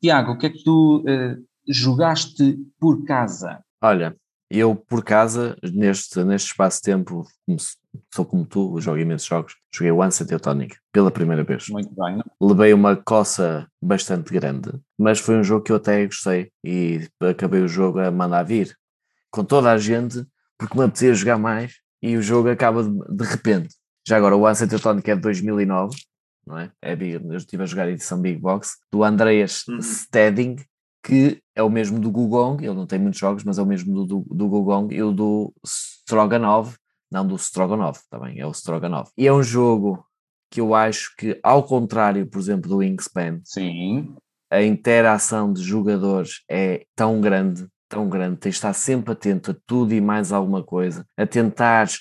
[0.00, 1.36] Tiago, o que é que tu eh,
[1.68, 3.62] jogaste por casa?
[3.82, 4.16] Olha,
[4.50, 7.24] eu por casa, neste, neste espaço de tempo,
[8.14, 11.68] sou como tu, jogo imensos jogos, joguei o Answer Teutonic pela primeira vez.
[11.68, 12.22] Muito bem.
[12.40, 17.62] Levei uma coça bastante grande, mas foi um jogo que eu até gostei e acabei
[17.62, 18.76] o jogo a mandar vir
[19.30, 20.24] com toda a gente
[20.58, 23.74] porque me apetecia jogar mais e o jogo acaba de, de repente.
[24.06, 25.96] Já agora, o Answer Teutonic é de 2009,
[26.46, 26.70] não é?
[26.82, 29.80] é big, eu estive a jogar a edição Big Box, do Andreas Uhum.
[29.80, 30.56] Stedding,
[31.02, 33.94] que é o mesmo do Gugong, ele não tem muitos jogos, mas é o mesmo
[33.94, 36.74] do, do, do Gugong e o do Stroganov,
[37.10, 39.10] não do Stroganov também, é o Stroganov.
[39.16, 40.04] E é um jogo
[40.50, 44.14] que eu acho que, ao contrário, por exemplo, do Wingspan, Sim.
[44.50, 49.56] a interação de jogadores é tão grande, tão grande, tens de estar sempre atento a
[49.66, 52.00] tudo e mais alguma coisa, a tentares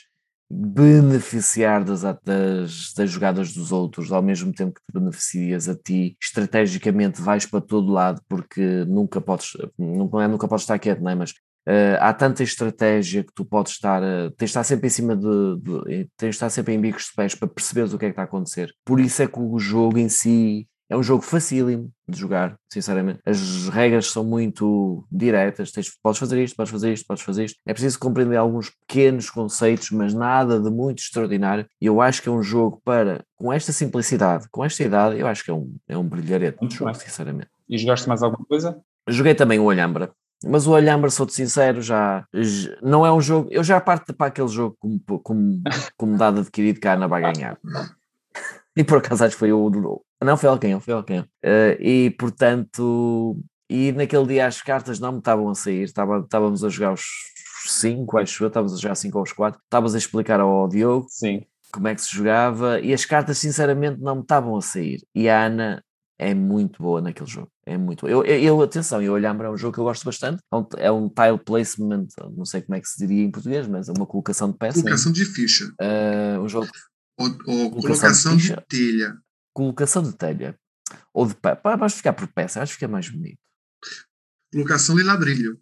[0.52, 6.18] beneficiar das, das, das jogadas dos outros, ao mesmo tempo que te beneficias a ti,
[6.20, 11.12] estrategicamente vais para todo lado, porque nunca podes, não é nunca podes estar quieto, não
[11.12, 11.16] é?
[11.16, 11.36] Mas
[11.68, 15.16] eh, há tanta estratégia que tu podes estar, eh, tens de estar sempre em cima
[15.16, 18.10] de, de- tens de estar sempre em bicos de pés para perceberes o que é
[18.10, 18.74] que está a acontecer.
[18.86, 23.20] Por isso é que o jogo em si é um jogo facílimo de jogar, sinceramente.
[23.24, 27.60] As regras são muito diretas, tens, podes fazer isto, podes fazer isto, podes fazer isto.
[27.64, 31.68] É preciso compreender alguns pequenos conceitos, mas nada de muito extraordinário.
[31.80, 35.28] E eu acho que é um jogo para, com esta simplicidade, com esta idade, eu
[35.28, 37.00] acho que é um, é um brilharete de Muito jogo, bem.
[37.02, 37.50] sinceramente.
[37.70, 38.82] E jogaste mais alguma coisa?
[39.08, 40.12] Joguei também o Olhambra,
[40.44, 42.26] mas o Olhambra, sou-te sincero, já
[42.82, 43.50] não é um jogo.
[43.52, 45.62] Eu já parto para aquele jogo como, como,
[45.98, 47.58] como dado adquirido que a Ana vai ganhar.
[48.76, 50.02] E por acaso acho que foi o.
[50.24, 51.26] Não, foi Alcanhão, foi Alcanhão.
[51.44, 53.38] Eh, e portanto.
[53.70, 57.04] E naquele dia as cartas não me estavam a sair, estava, estávamos a jogar os
[57.68, 59.62] 5, acho eu, estávamos a jogar 5 ou os 4.
[59.64, 61.46] Estavas a explicar ao Diogo Sim.
[61.72, 65.06] como é que se jogava e as cartas sinceramente não me estavam a sair.
[65.14, 65.84] E a Ana
[66.20, 67.50] é muito boa naquele jogo.
[67.66, 68.12] É muito boa.
[68.12, 70.42] Eu, eu, atenção, eu Olhambra é um jogo que eu gosto bastante.
[70.52, 73.68] É um, é um tile placement, não sei como é que se diria em português,
[73.68, 74.82] mas é uma colocação de peça.
[74.82, 75.72] Colocação de ficha.
[75.80, 76.68] Eh, um jogo
[77.18, 77.36] Ou, ou
[77.72, 79.18] Colocação colocação de de telha.
[79.54, 80.56] colocação de telha
[81.14, 81.62] ou de peça.
[81.64, 83.40] Vamos ficar por peça, acho que é mais bonito.
[84.52, 85.60] Colocação de ladrilho.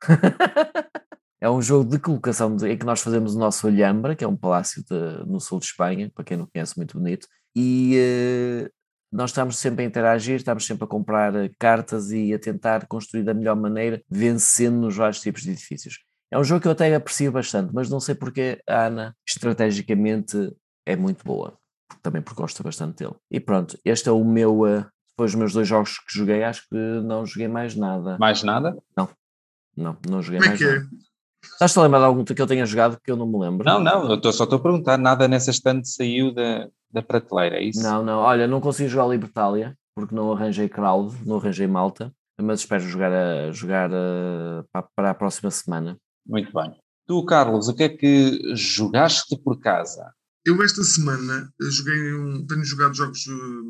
[1.38, 4.26] É um jogo de colocação de, em que nós fazemos o nosso Olhambra, que é
[4.26, 7.28] um palácio de- no sul de Espanha, para quem não conhece, muito bonito.
[7.54, 8.70] E eh,
[9.12, 13.22] nós estamos sempre a interagir, estamos sempre a comprar eh, cartas e a tentar construir
[13.22, 16.00] da melhor maneira, vencendo nos vários tipos de edifícios.
[16.30, 20.52] É um jogo que eu até aprecio bastante, mas não sei porque a Ana, estrategicamente,
[20.84, 21.56] é muito boa.
[22.02, 23.14] Também porque gosto bastante dele.
[23.30, 24.66] E pronto, este é o meu.
[24.66, 28.18] eh, depois dos meus dois jogos que joguei, acho que não joguei mais nada.
[28.18, 28.76] Mais nada?
[28.94, 30.86] Não, não joguei Como é mais que nada.
[31.42, 33.64] Estás-te a lembrar de algum que eu tenha jogado que eu não me lembro?
[33.64, 37.56] Não, não, eu tô, só estou a perguntar, nada nessa estante saiu da, da prateleira,
[37.56, 37.82] é isso?
[37.82, 38.18] Não, não.
[38.18, 43.12] Olha, não consigo jogar Libertalia porque não arranjei crowd, não arranjei malta, mas espero jogar,
[43.12, 45.96] a, jogar a- pa- para a próxima semana.
[46.26, 46.74] Muito bem.
[47.06, 50.12] Tu, Carlos, o que é que jogaste por casa?
[50.48, 53.64] eu esta semana joguei um, tenho jogado jogos uh,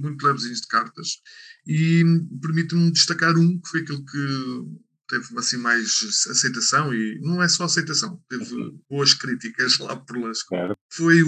[0.00, 1.20] muito levezinhos de cartas
[1.66, 2.04] e
[2.40, 4.64] permite-me destacar um que foi aquele que
[5.12, 5.98] teve assim mais
[6.30, 8.44] aceitação e não é só aceitação, teve
[8.88, 10.32] boas críticas lá por lá.
[10.48, 10.76] Claro.
[10.90, 11.26] Foi o.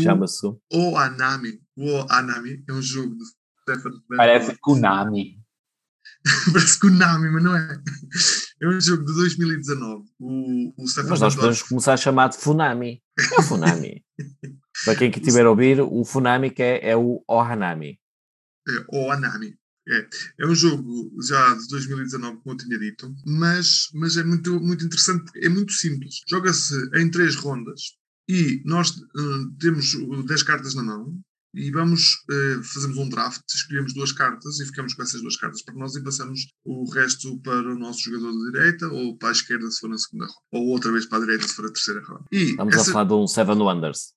[0.72, 1.60] O Anami.
[1.76, 3.24] O Anami é um jogo de
[3.62, 5.38] Stefan Parece Konami.
[6.52, 7.82] Parece Konami, mas não é.
[8.62, 10.04] É um jogo de 2019.
[10.18, 13.02] O, o Stefan Mas nós podemos começar a chamar de Funami.
[13.18, 14.02] É o Funami.
[14.84, 18.00] Para quem que estiver a ouvir, o Funami que é, é o Ohanami.
[18.66, 19.54] É, o Anami.
[19.88, 20.08] É,
[20.40, 24.84] é um jogo já de 2019, como eu tinha dito, mas, mas é muito, muito
[24.84, 26.22] interessante porque é muito simples.
[26.28, 27.80] Joga-se em três rondas
[28.28, 29.94] e nós uh, temos
[30.26, 31.14] 10 cartas na mão
[31.54, 35.62] e vamos, uh, fazemos um draft, escolhemos duas cartas e ficamos com essas duas cartas
[35.62, 39.32] para nós e passamos o resto para o nosso jogador de direita ou para a
[39.32, 41.72] esquerda se for na segunda ronda, ou outra vez para a direita se for a
[41.72, 42.24] terceira ronda.
[42.32, 44.14] E Estamos essa- a falar de um Seven Wonders.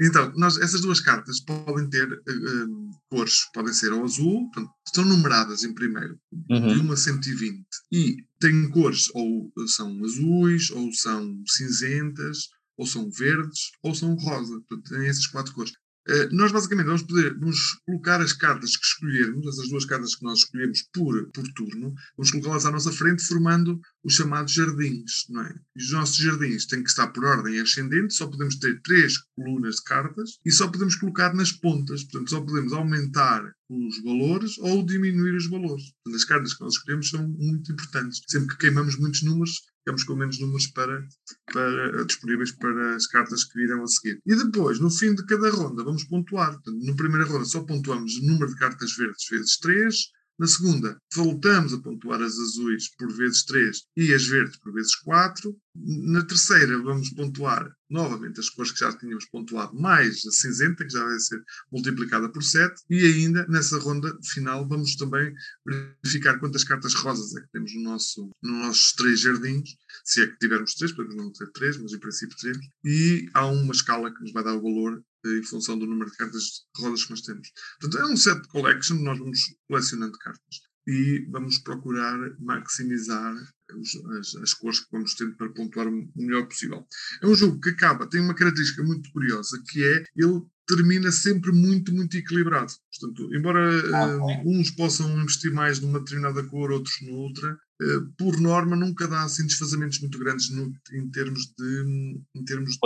[0.00, 4.70] Então, nós, essas duas cartas podem ter eh, um, cores, podem ser ao azul, portanto,
[4.86, 6.88] estão numeradas em primeiro, de Uhum.
[6.88, 13.70] 1 a 120, e têm cores ou são azuis, ou são cinzentas, ou são verdes,
[13.82, 14.60] ou são rosa.
[14.68, 15.72] Portanto, têm essas quatro cores.
[16.08, 20.24] Eh, nós basicamente vamos poder vamos colocar as cartas que escolhermos, essas duas cartas que
[20.24, 25.42] nós escolhemos por, por turno, vamos colocá-las à nossa frente, formando os chamados jardins, não
[25.42, 25.54] é?
[25.76, 29.76] E os nossos jardins têm que estar por ordem ascendente, só podemos ter três colunas
[29.76, 34.84] de cartas e só podemos colocar nas pontas, portanto, só podemos aumentar os valores ou
[34.84, 35.84] diminuir os valores.
[35.92, 38.20] Portanto, as cartas que nós escolhemos são muito importantes.
[38.28, 41.06] Sempre que queimamos muitos números, ficamos com menos números para,
[41.52, 44.20] para, disponíveis para as cartas que virão a seguir.
[44.26, 46.52] E depois, no fim de cada ronda, vamos pontuar.
[46.52, 49.94] Portanto, na primeira ronda só pontuamos o número de cartas verdes vezes 3.
[50.38, 54.96] Na segunda, voltamos a pontuar as azuis por vezes 3 e as verdes por vezes
[54.96, 55.56] 4.
[55.74, 60.92] Na terceira, vamos pontuar novamente as cores que já tínhamos pontuado, mais a cinzenta, que
[60.92, 62.74] já vai ser multiplicada por 7.
[62.88, 65.32] E ainda, nessa ronda final, vamos também
[65.66, 69.70] verificar quantas cartas rosas é que temos no nosso, nos nossos três jardins.
[70.04, 72.66] Se é que tivermos três, podemos não ter três, mas em princípio teremos.
[72.84, 76.16] E há uma escala que nos vai dar o valor em função do número de
[76.16, 76.44] cartas
[76.76, 77.48] rosas que nós temos.
[77.80, 83.34] Portanto, é um set collection, nós vamos colecionando cartas e vamos procurar maximizar
[83.78, 86.84] os- as, as cores que vamos tendo para pontuar o melhor possível.
[87.22, 91.52] É um jogo que acaba, tem uma característica muito curiosa, que é ele termina sempre
[91.52, 92.72] muito, muito equilibrado.
[92.98, 98.74] Portanto, embora eh, uns possam investir mais numa determinada cor, outros noutra, eh, por norma
[98.76, 102.78] nunca dá assim desfazamentos muito grandes no- em termos de em termos de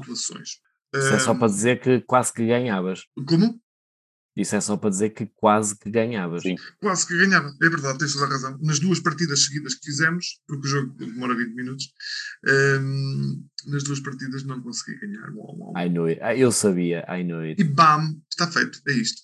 [0.00, 0.50] pontuações.
[0.94, 3.02] Isso é só para dizer que quase que ganhavas.
[3.26, 3.60] Como?
[4.36, 6.42] Isso é só para dizer que quase que ganhavas.
[6.42, 6.56] Sim.
[6.80, 8.58] Quase que ganhava, é verdade, tens toda a razão.
[8.60, 11.92] Nas duas partidas seguidas que fizemos, porque o jogo demora 20 minutos,
[12.46, 15.30] ehm, nas duas partidas não consegui ganhar.
[15.34, 15.72] Uau, uau.
[15.78, 16.20] I knew it.
[16.20, 17.60] Ah, Eu sabia, I knew it.
[17.60, 19.22] E bam, está feito, é isto.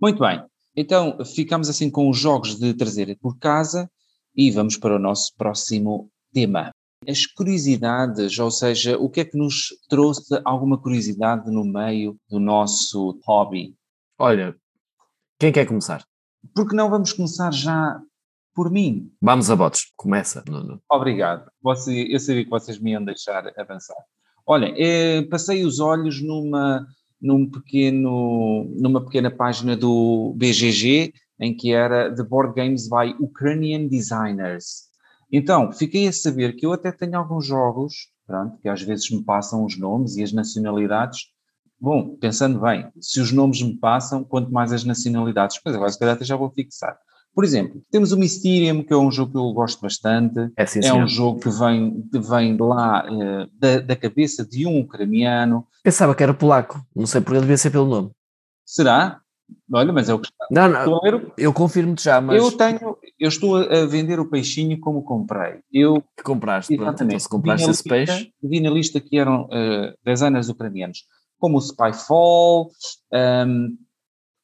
[0.00, 0.44] Muito bem.
[0.74, 3.88] Então, ficamos assim com os jogos de trazer por casa
[4.34, 6.72] e vamos para o nosso próximo tema.
[7.08, 12.38] As curiosidades, ou seja, o que é que nos trouxe alguma curiosidade no meio do
[12.38, 13.74] nosso hobby?
[14.18, 14.54] Olha,
[15.38, 16.04] quem quer começar?
[16.54, 18.00] Porque não vamos começar já
[18.54, 19.10] por mim?
[19.20, 19.92] Vamos a botes.
[19.96, 20.80] Começa, Nuno.
[20.90, 21.50] Obrigado.
[21.62, 23.96] Você, eu sabia que vocês me iam deixar avançar.
[24.46, 26.86] Olhem, eh, passei os olhos numa,
[27.20, 33.88] num pequeno, numa pequena página do BGG em que era The Board Games by Ukrainian
[33.88, 34.91] Designers.
[35.32, 39.24] Então, fiquei a saber que eu até tenho alguns jogos, pronto, que às vezes me
[39.24, 41.20] passam os nomes e as nacionalidades.
[41.80, 45.98] Bom, pensando bem, se os nomes me passam, quanto mais as nacionalidades, pois agora se
[45.98, 46.96] calhar até já vou fixar.
[47.34, 50.52] Por exemplo, temos o Mysterium, que é um jogo que eu gosto bastante.
[50.54, 54.80] É sim, É um jogo que vem, vem lá, eh, da, da cabeça de um
[54.80, 55.66] ucraniano.
[55.82, 56.84] Pensava que era polaco.
[56.94, 58.10] Não sei porque devia ser pelo nome.
[58.66, 59.21] Será?
[59.72, 60.46] Olha, mas é está.
[60.50, 61.00] Não, não.
[61.00, 65.60] ver Eu confirmo-te já, mas Eu tenho, eu estou a vender o peixinho como comprei.
[65.72, 66.74] Eu, que compraste.
[66.74, 70.48] Pronto, então exatamente, se compraste esse lista- peixe, Vi na lista que eram eh, designers
[70.48, 71.04] ucranianos,
[71.38, 72.70] como o Spyfall,
[73.12, 73.68] ehm,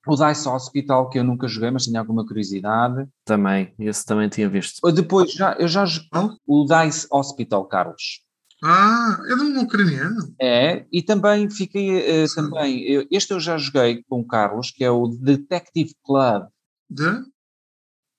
[0.06, 3.06] o Dice Hospital, que eu nunca joguei, mas tinha alguma curiosidade.
[3.24, 3.74] também.
[3.78, 4.80] Esse também tinha visto.
[4.92, 8.22] Depois, já, eu já joguei o Dice Hospital, Carlos.
[8.62, 10.34] Ah, é de um ucraniano.
[10.40, 12.34] É, e também fiquei, Sim.
[12.34, 16.46] também, eu- este eu já joguei com o Carlos, que é o Detective Club.
[16.90, 17.22] De?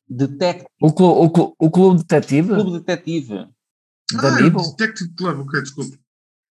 [0.08, 3.48] Detective O, clu, o, clu, o Clube Detetive Clube Detetive.
[4.14, 4.62] da ah, Amiibo?
[4.76, 6.00] Detective Club, ok, desculpe.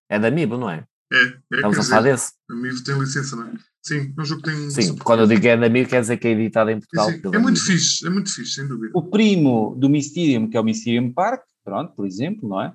[0.09, 0.85] é da Amiibo, não é?
[1.11, 2.33] É, é Estamos a falar desse.
[2.49, 3.53] Amiibo tem licença, não é?
[3.81, 4.69] Sim, é um jogo que tem.
[4.69, 6.79] Sim, quando eu digo que é da Amiibo, quer dizer que é editado em Sim,
[6.81, 7.09] Portugal.
[7.11, 7.21] sim.
[7.21, 8.91] pela É muito fixe, é muito fixe, sem dúvida.
[8.93, 12.73] O primo do Mysterium, que é o Mysterium Park, pronto, por exemplo, não é?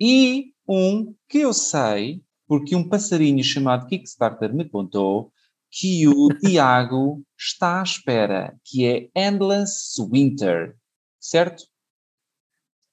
[0.00, 5.32] E um que eu sei porque um passarinho chamado Kickstarter me contou
[5.70, 10.76] que o Tiago está à espera, que é Endless Winter,
[11.18, 11.64] certo?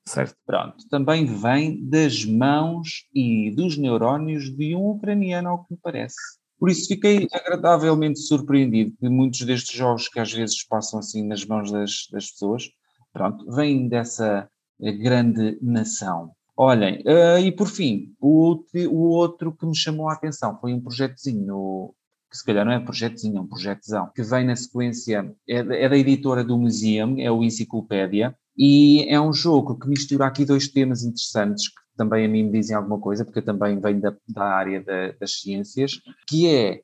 [0.07, 0.35] Certo.
[0.45, 6.15] Pronto, também vem das mãos e dos neurónios de um ucraniano, ao que me parece.
[6.57, 11.45] Por isso fiquei agradavelmente surpreendido que muitos destes jogos que às vezes passam assim nas
[11.45, 12.69] mãos das, das pessoas,
[13.13, 14.49] pronto, vêm dessa
[14.79, 16.31] grande nação.
[16.57, 20.81] Olhem, uh, e por fim, o, o outro que me chamou a atenção foi um
[20.81, 21.93] projetozinho
[22.31, 25.89] que se calhar não é projetozinho, é um projetozão, que vem na sequência, é, é
[25.89, 30.69] da editora do Museum, é o Enciclopédia, e é um jogo que mistura aqui dois
[30.69, 34.15] temas interessantes que também a mim me dizem alguma coisa, porque eu também venho da,
[34.29, 36.81] da área da, das ciências, que é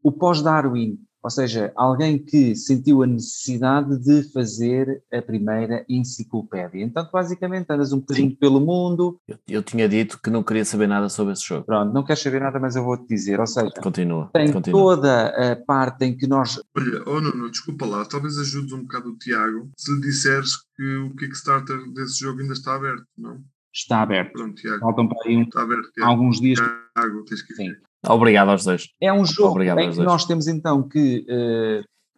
[0.00, 6.84] o pós-Darwin, ou seja, alguém que sentiu a necessidade de fazer a primeira enciclopédia.
[6.84, 8.36] Então, basicamente, andas um bocadinho Sim.
[8.36, 9.18] pelo mundo.
[9.26, 11.64] Eu, eu, tinha dito que não queria saber nada sobre esse jogo.
[11.64, 13.40] Pronto, não queres saber nada, mas eu vou-te dizer.
[13.40, 14.96] Ou seja, continua, tem continua.
[14.96, 16.60] toda a parte em que nós.
[16.76, 20.50] Olha, oh não, não, desculpa lá, talvez ajudes um bocado o Tiago se lhe disseres
[20.76, 23.42] que o Kickstarter desse jogo ainda está aberto, não?
[23.72, 24.32] Está aberto.
[24.32, 24.80] Pronto, Tiago.
[24.80, 26.10] Faltam para aí um, está aberto, Tiago.
[26.10, 26.58] alguns dias.
[26.58, 27.72] Tiago, tens que Sim.
[28.08, 28.88] Obrigado aos dois.
[29.00, 31.26] É um jogo Obrigado em que nós temos então que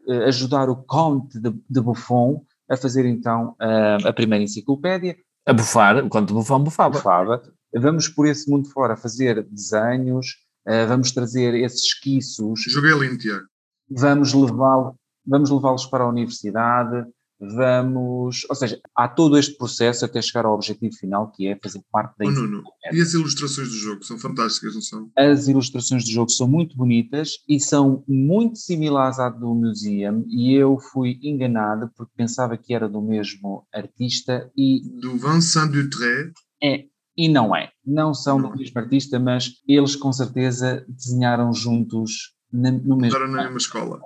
[0.09, 5.17] uh, ajudar o Conte de, de, Buffon a fazer então uh, a primeira enciclopédia.
[5.47, 6.95] A bufar, o Conte de Buffon bufava.
[6.95, 7.43] bufava.
[7.75, 10.27] Vamos por esse mundo fora fazer desenhos,
[10.67, 12.63] uh, vamos trazer esses esquiços.
[12.69, 13.47] Joguei lindo, Tiago.
[13.89, 14.95] Vamos levá-los
[15.27, 17.05] vamos levá-los para a universidade,
[17.41, 18.47] vamos.
[18.49, 22.17] Ou seja, há todo este processo até chegar ao objetivo final, que é fazer parte
[22.19, 22.63] da oh, não.
[22.93, 25.11] E as ilustrações do jogo são fantásticas, não são?
[25.17, 30.55] As ilustrações do jogo são muito bonitas e são muito similares à do Museum, e
[30.55, 34.83] eu fui enganado porque pensava que era do mesmo artista e.
[35.01, 36.33] Do Vincent Dutré.
[36.63, 36.85] É,
[37.17, 37.71] e não é.
[37.85, 38.51] Não são não.
[38.51, 43.17] do mesmo artista, mas eles com certeza desenharam juntos no mesmo.
[43.17, 44.01] Andaram na mesma escola.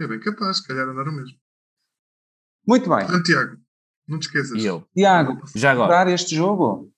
[0.00, 1.39] É bem capaz, se calhar andaram mesmo.
[2.66, 3.04] Muito bem.
[3.04, 3.56] Então, Tiago,
[4.08, 4.62] não te esqueças.
[4.62, 4.84] E eu?
[4.94, 6.10] Tiago, já agora.
[6.10, 6.90] este jogo?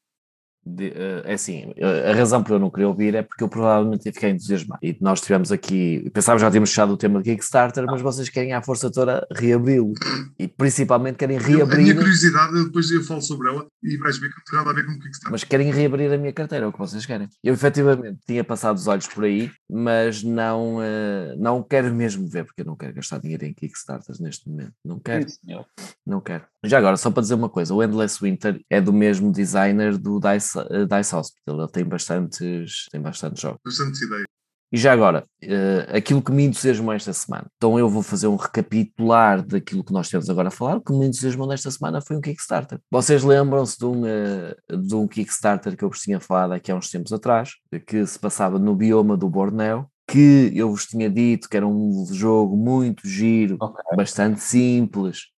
[0.65, 1.73] De, uh, é assim,
[2.09, 4.79] a razão por eu não querer ouvir é porque eu provavelmente ficar entusiasmado.
[4.83, 8.53] E nós tivemos aqui, pensávamos já tínhamos fechado o tema do Kickstarter, mas vocês querem
[8.53, 9.93] à força toda reabri-lo.
[10.39, 11.79] E principalmente querem reabrir.
[11.79, 14.71] a minha curiosidade, depois eu falo sobre ela e vais ver que não tem nada
[14.71, 15.33] a ver com o Kickstarter.
[15.33, 17.29] Mas querem reabrir a minha carteira, é o que vocês querem.
[17.43, 22.45] Eu efetivamente tinha passado os olhos por aí, mas não, uh, não quero mesmo ver,
[22.45, 24.75] porque eu não quero gastar dinheiro em Kickstarters neste momento.
[24.85, 25.29] Não quero.
[25.29, 25.39] Sim,
[26.07, 26.45] não quero.
[26.65, 30.21] Já agora, só para dizer uma coisa, o Endless Winter é do mesmo designer do
[30.21, 33.59] Dice, uh, Dice Hospital, ele tem bastantes, tem bastantes jogos.
[33.65, 34.27] Bastantes ideias.
[34.73, 37.47] E já agora, uh, aquilo que me entusiasmou esta semana.
[37.57, 40.77] Então eu vou fazer um recapitular daquilo que nós temos agora a falar.
[40.77, 42.81] O que me entusiasmou nesta semana foi um Kickstarter.
[42.91, 46.77] Vocês lembram-se de, um, uh, de um Kickstarter que eu vos tinha falado aqui há
[46.77, 47.51] uns tempos atrás,
[47.87, 52.07] que se passava no bioma do Borneo, que eu vos tinha dito que era um
[52.11, 53.97] jogo muito giro, okay.
[53.97, 55.32] bastante simples,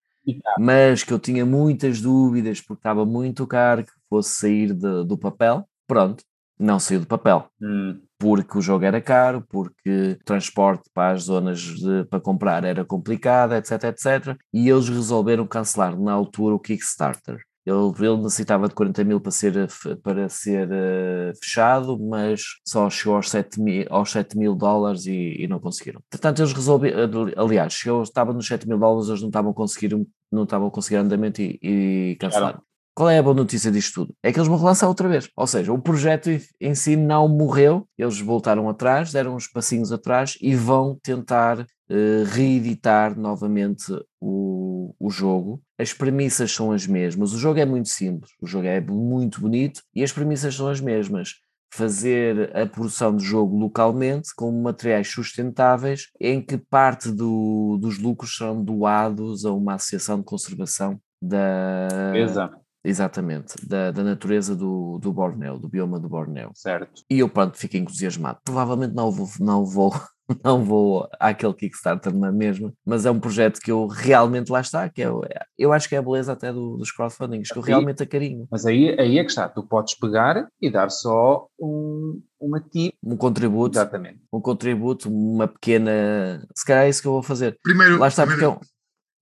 [0.59, 5.17] mas que eu tinha muitas dúvidas porque estava muito caro que fosse sair de, do
[5.17, 5.67] papel.
[5.87, 6.23] Pronto,
[6.59, 7.47] não saiu do papel.
[7.61, 7.99] Hum.
[8.17, 12.85] Porque o jogo era caro, porque o transporte para as zonas de, para comprar era
[12.85, 14.37] complicado, etc, etc.
[14.53, 17.41] E eles resolveram cancelar na altura o Kickstarter.
[17.65, 19.67] Ele, ele necessitava de 40 mil para ser,
[20.03, 25.35] para ser uh, fechado, mas só chegou aos 7 mil, aos 7 mil dólares e,
[25.39, 25.99] e não conseguiram.
[26.09, 29.95] Portanto, eles resolveram, aliás, chegou, estava nos 7 mil dólares, eles não estavam a conseguir,
[30.31, 32.61] não estavam a conseguir andamento e, e cancelaram.
[32.95, 34.15] Qual é a boa notícia disto tudo?
[34.23, 35.29] É que eles vão relançar outra vez.
[35.35, 36.29] Ou seja, o projeto
[36.61, 42.23] em si não morreu, eles voltaram atrás, deram uns passinhos atrás e vão tentar uh,
[42.31, 43.85] reeditar novamente
[44.19, 45.61] o, o jogo.
[45.77, 47.33] As premissas são as mesmas.
[47.33, 50.79] O jogo é muito simples, o jogo é muito bonito e as premissas são as
[50.79, 51.35] mesmas
[51.73, 58.37] fazer a produção do jogo localmente com materiais sustentáveis em que parte do, dos lucros
[58.37, 62.65] são doados a uma associação de conservação da, Exato.
[62.85, 66.51] Exatamente, da, da natureza do, do Borneo, do bioma do Borneo.
[66.53, 67.01] Certo.
[67.09, 68.37] E eu, pronto, fiquei entusiasmado.
[68.43, 69.91] Provavelmente não vou, não vou,
[70.43, 74.89] não vou àquele Kickstarter na mesma, mas é um projeto que eu realmente lá está,
[74.89, 75.09] que é,
[75.57, 78.47] eu acho que é a beleza até do, dos crowdfundings, que eu realmente a carinho.
[78.51, 82.93] Mas aí, aí é que está, tu podes pegar e dar só um, uma tip.
[83.03, 83.77] Um contributo.
[83.77, 84.19] Exatamente.
[84.31, 86.45] Um contributo, uma pequena.
[86.55, 87.57] Se calhar é isso que eu vou fazer.
[87.61, 88.75] Primeiro, lá está, primeiro, porque é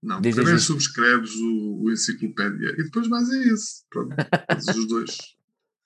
[0.03, 3.83] não, diz, primeiro diz, subscreves o, o, Enciclopédia e depois mais é esse.
[3.89, 4.15] Pronto,
[4.49, 5.17] fazes os dois.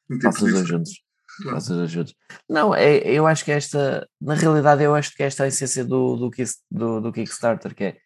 [0.10, 1.07] Os dois juntos.
[1.38, 1.56] Claro.
[1.58, 2.16] Faças os juntos.
[2.50, 5.86] Não, é, eu acho que esta, na realidade, eu acho que esta é a essência
[5.86, 6.32] do, do,
[6.72, 7.98] do, do Kickstarter, que é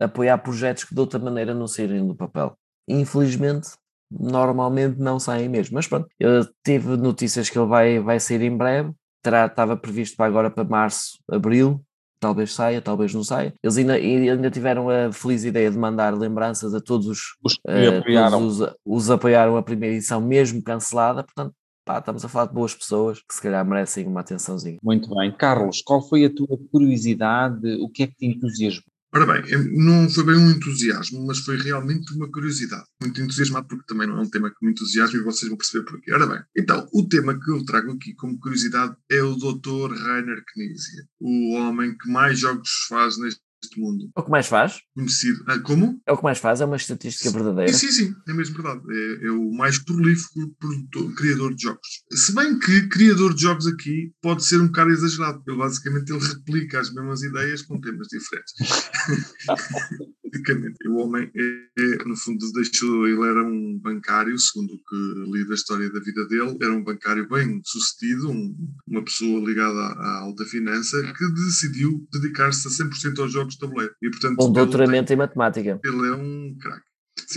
[0.00, 2.56] apoiar projetos que de outra maneira não saírem do papel.
[2.88, 3.70] Infelizmente,
[4.10, 5.74] normalmente não saem mesmo.
[5.74, 10.16] Mas pronto, eu tive notícias que ele vai, vai sair em breve terá, estava previsto
[10.16, 11.80] para agora para março, abril,
[12.18, 13.54] talvez saia, talvez não saia.
[13.62, 17.60] Eles ainda, ainda tiveram a feliz ideia de mandar lembranças a todos os, Os que
[17.70, 18.38] uh, apoiaram.
[18.38, 21.54] todos os, os apoiaram a primeira edição, mesmo cancelada, portanto,
[21.84, 24.78] pá, estamos a falar de boas pessoas que se calhar merecem uma atençãozinha.
[24.82, 25.34] Muito bem.
[25.36, 27.74] Carlos, qual foi a tua curiosidade?
[27.80, 28.92] O que é que te entusiasmou?
[29.14, 29.42] Ora bem,
[29.76, 32.84] não foi bem um entusiasmo, mas foi realmente uma curiosidade.
[32.98, 35.84] Muito entusiasmado, porque também não é um tema que me entusiasma e vocês vão perceber
[35.84, 36.14] porquê.
[36.14, 39.92] Ora bem, então, o tema que eu trago aqui como curiosidade é o Dr.
[39.92, 43.42] Rainer Knizia, o homem que mais jogos faz neste
[43.80, 44.10] mundo.
[44.16, 44.80] É o que mais faz?
[44.94, 45.44] Conhecido.
[45.48, 46.00] Ah, como?
[46.06, 47.72] É o que mais faz, é uma estatística verdadeira.
[47.72, 48.80] Sim, sim, sim, é mesmo verdade.
[48.90, 51.88] É, é o mais prolífico produtor, criador de jogos.
[52.12, 56.24] Se bem que criador de jogos aqui pode ser um bocado exagerado, porque basicamente ele
[56.26, 58.52] replica as mesmas ideias com temas diferentes.
[60.32, 63.06] Basicamente, o homem, é, é, no fundo, deixou.
[63.06, 66.82] Ele era um bancário, segundo o que li da história da vida dele, era um
[66.82, 68.56] bancário bem sucedido, um-
[68.86, 73.58] uma pessoa ligada à, à alta finança, que decidiu dedicar-se a 100% aos jogos de
[73.58, 73.94] tabuleiro.
[74.02, 75.78] E, portanto, Um doutoramento em matemática.
[75.82, 76.86] tem- Ele é um craque.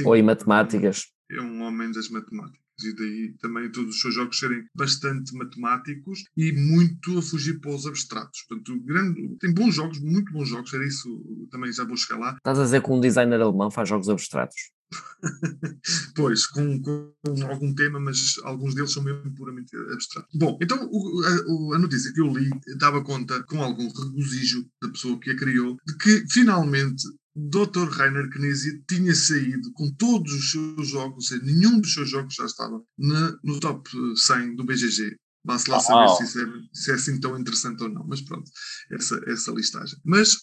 [0.05, 1.03] Ou em matemáticas.
[1.31, 2.63] é um homem das matemáticas.
[2.83, 7.71] E daí também todos os seus jogos serem bastante matemáticos e muito a fugir para
[7.73, 8.41] os abstratos.
[8.49, 11.07] Portanto, grande, tem bons jogos, muito bons jogos, era isso,
[11.49, 12.35] também já vou chegar lá.
[12.35, 14.55] Estás a dizer que um designer alemão faz jogos abstratos.
[16.15, 17.13] Pois, com, com
[17.49, 20.29] algum tema, mas alguns deles são mesmo puramente abstratos.
[20.33, 21.23] Bom, então o-
[21.71, 25.35] a, a notícia que eu li dava conta, com algum regozijo da pessoa que a
[25.35, 27.03] criou, de que finalmente
[27.35, 27.89] Dr.
[27.89, 32.33] Rainer Knizia tinha saído com todos os seus jogos, ou seja, nenhum dos seus jogos
[32.35, 35.17] já estava na- no top 100 do BGG.
[35.43, 36.17] Vá-se lá saber Uau.
[36.17, 38.49] se isso, é, se é assim tão interessante ou não, mas pronto,
[38.91, 39.99] essa, essa listagem.
[40.03, 40.35] Mas,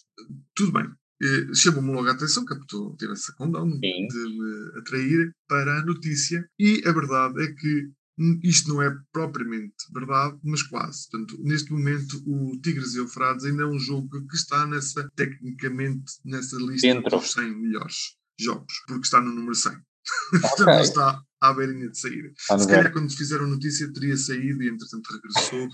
[0.54, 0.86] tudo bem,
[1.22, 6.44] eh, chamou-me logo a atenção, captou, teve essa condão de me atrair para a notícia,
[6.58, 7.90] e a verdade é que
[8.42, 11.08] isto não é propriamente verdade, mas quase.
[11.10, 16.12] Portanto, neste momento, o Tigres e Eufrates ainda é um jogo que está nessa, tecnicamente,
[16.24, 17.18] nessa lista Dentro.
[17.18, 17.96] dos 100 melhores
[18.38, 19.72] jogos, porque está no número 100.
[20.30, 20.74] Portanto, Ok.
[20.74, 22.32] ele está à beirinha de sair.
[22.50, 25.68] No Se calhar, quando fizeram notícia, teria saído e, entretanto, regressou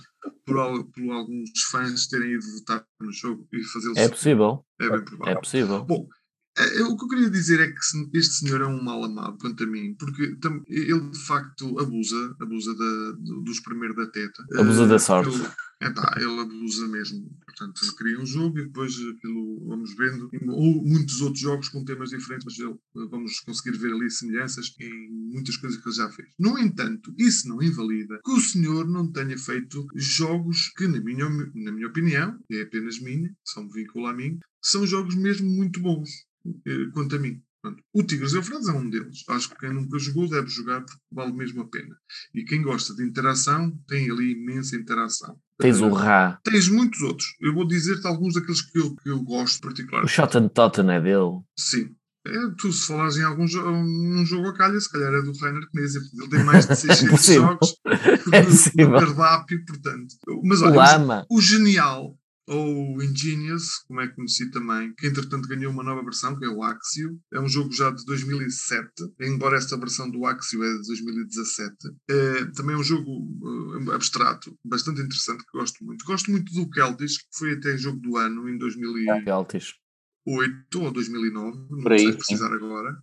[0.46, 3.98] por, por alguns fãs terem ido votar no jogo e fazê-lo.
[3.98, 5.40] É possível, É bem é provável.
[5.40, 5.84] possível.
[5.84, 6.08] Bom,
[6.58, 7.78] eh, o que eu queria dizer é que
[8.18, 12.34] este senhor é um mal amado quanto a mim, porque tam- ele de facto abusa,
[12.40, 14.42] abusa da, do, do espremer da teta.
[14.58, 15.30] Abusa Eh, da sorte.
[15.80, 17.30] Ele, epá, ele abusa mesmo.
[17.44, 20.30] Portanto, cria um jogo e depois aquilo vamos vendo.
[20.48, 25.10] Ou muitos outros jogos com temas diferentes, mas ele, vamos conseguir ver ali semelhanças em
[25.32, 26.28] muitas coisas que ele já fez.
[26.38, 31.28] No entanto, isso não invalida que o senhor não tenha feito jogos que, na minha,
[31.54, 35.80] na minha opinião, é apenas minha, só me vincula a mim, são jogos mesmo muito
[35.80, 36.08] bons
[36.66, 37.42] eh, quanto a mim.
[37.92, 39.24] O Tigres Eufrates é um deles.
[39.28, 41.96] Acho que quem nunca jogou deve jogar porque vale mesmo a pena.
[42.34, 45.36] E quem gosta de interação tem ali imensa interação.
[45.58, 47.26] Tens o Eh, Ra, Tens muitos outros.
[47.40, 50.04] Eu vou dizer-te alguns daqueles que eu, que eu gosto particular.
[50.04, 51.40] o Shotten Totten é dele.
[51.58, 51.94] Sim.
[52.26, 55.32] É, tu, se falares em algum jo um jogo a calha, se calhar é do
[55.38, 57.42] Rainer Knizia, porque ele tem mais de 600 possível.
[57.42, 57.74] jogos
[58.34, 58.90] É no, possível.
[58.90, 60.14] no cardápio, portanto.
[60.44, 61.26] Mas O olha, Lama.
[61.30, 62.17] o Genial,
[62.48, 66.62] ou Ingenious, como é conhecido também, que entretanto ganhou uma nova versão, que é o
[66.62, 67.20] Axio.
[67.32, 68.90] É um jogo já de 2007,
[69.20, 71.76] embora esta versão do Axio é de 2017.
[72.10, 73.28] É, também é um jogo
[73.90, 76.04] eh, abstrato, bastante interessante, que gosto muito.
[76.04, 79.74] Gosto muito do Celtis, que foi até jogo do ano, em 2008 Celtis.
[80.26, 82.96] ou 2009, não Por aí, sei precisar agora.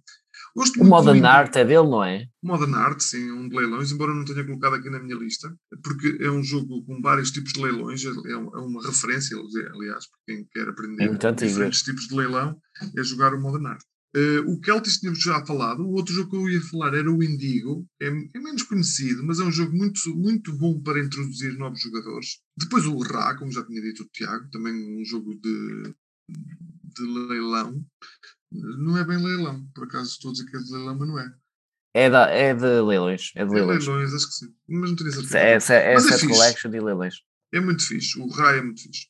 [0.56, 2.28] Gosto O Modern Art é dele, não é?
[2.42, 5.54] Modern Art, sim, um de leilões, embora eu não tenha colocado aqui na minha lista,
[5.84, 9.38] porque é um jogo com vários tipos de leilões, é um- é uma referência,
[9.74, 11.08] aliás, para quem quer aprender É
[11.50, 12.58] diferentes tipos de leilão,
[12.98, 13.82] é jogar o Modern Art.
[14.16, 17.22] Eh, o Celtis tínhamos já falado, o outro jogo que eu ia falar era o
[17.22, 21.82] Indigo, é, é menos conhecido, mas é um jogo muito, muito bom para introduzir novos
[21.82, 22.40] jogadores.
[22.58, 25.94] Depois o Ra, como já tinha dito o Tiago, também um jogo de,
[26.30, 27.84] de leilão.
[28.78, 31.20] Não é bem leilão, por acaso estou a dizer que é de leilão, mas não
[31.20, 31.34] é.
[31.94, 33.32] É, da, é de leilões.
[33.36, 33.88] É de É leilões.
[33.88, 34.54] leilões, acho que sim.
[34.68, 35.38] Mas não tenho certeza.
[35.38, 37.16] É, é, é é set collection de leilões.
[37.54, 38.20] É muito fixe.
[38.20, 39.08] O Rai é muito fixe.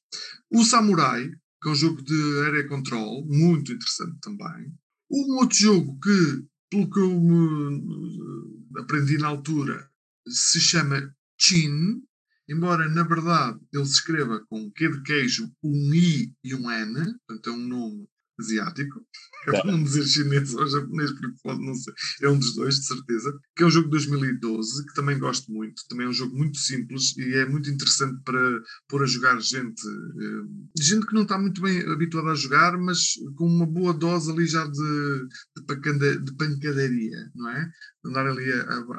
[0.52, 1.28] O Samurai,
[1.62, 4.72] que é um jogo de area control, muito interessante também.
[5.12, 9.90] Um outro jogo que, pelo que eu me aprendi na altura,
[10.28, 12.04] se chama Chin,
[12.48, 16.70] embora na verdade ele se escreva com um Q de queijo, um I e um
[16.70, 18.08] N, portanto é um nome
[18.40, 19.06] asiático.
[19.48, 21.94] É para não dizer chinês ou japonês, porque pode não ser.
[22.24, 23.38] É um dos dois, de certeza.
[23.56, 25.84] Que é um jogo de 2012, que também gosto muito.
[25.88, 29.82] Também é um jogo muito simples e é muito interessante para pôr a jogar gente.
[29.88, 34.32] eh, gente que não está muito bem habituada a jogar, mas com uma boa dose
[34.32, 35.28] ali já de,
[35.58, 37.70] de de pancadaria, não é?
[38.06, 38.52] Andar ali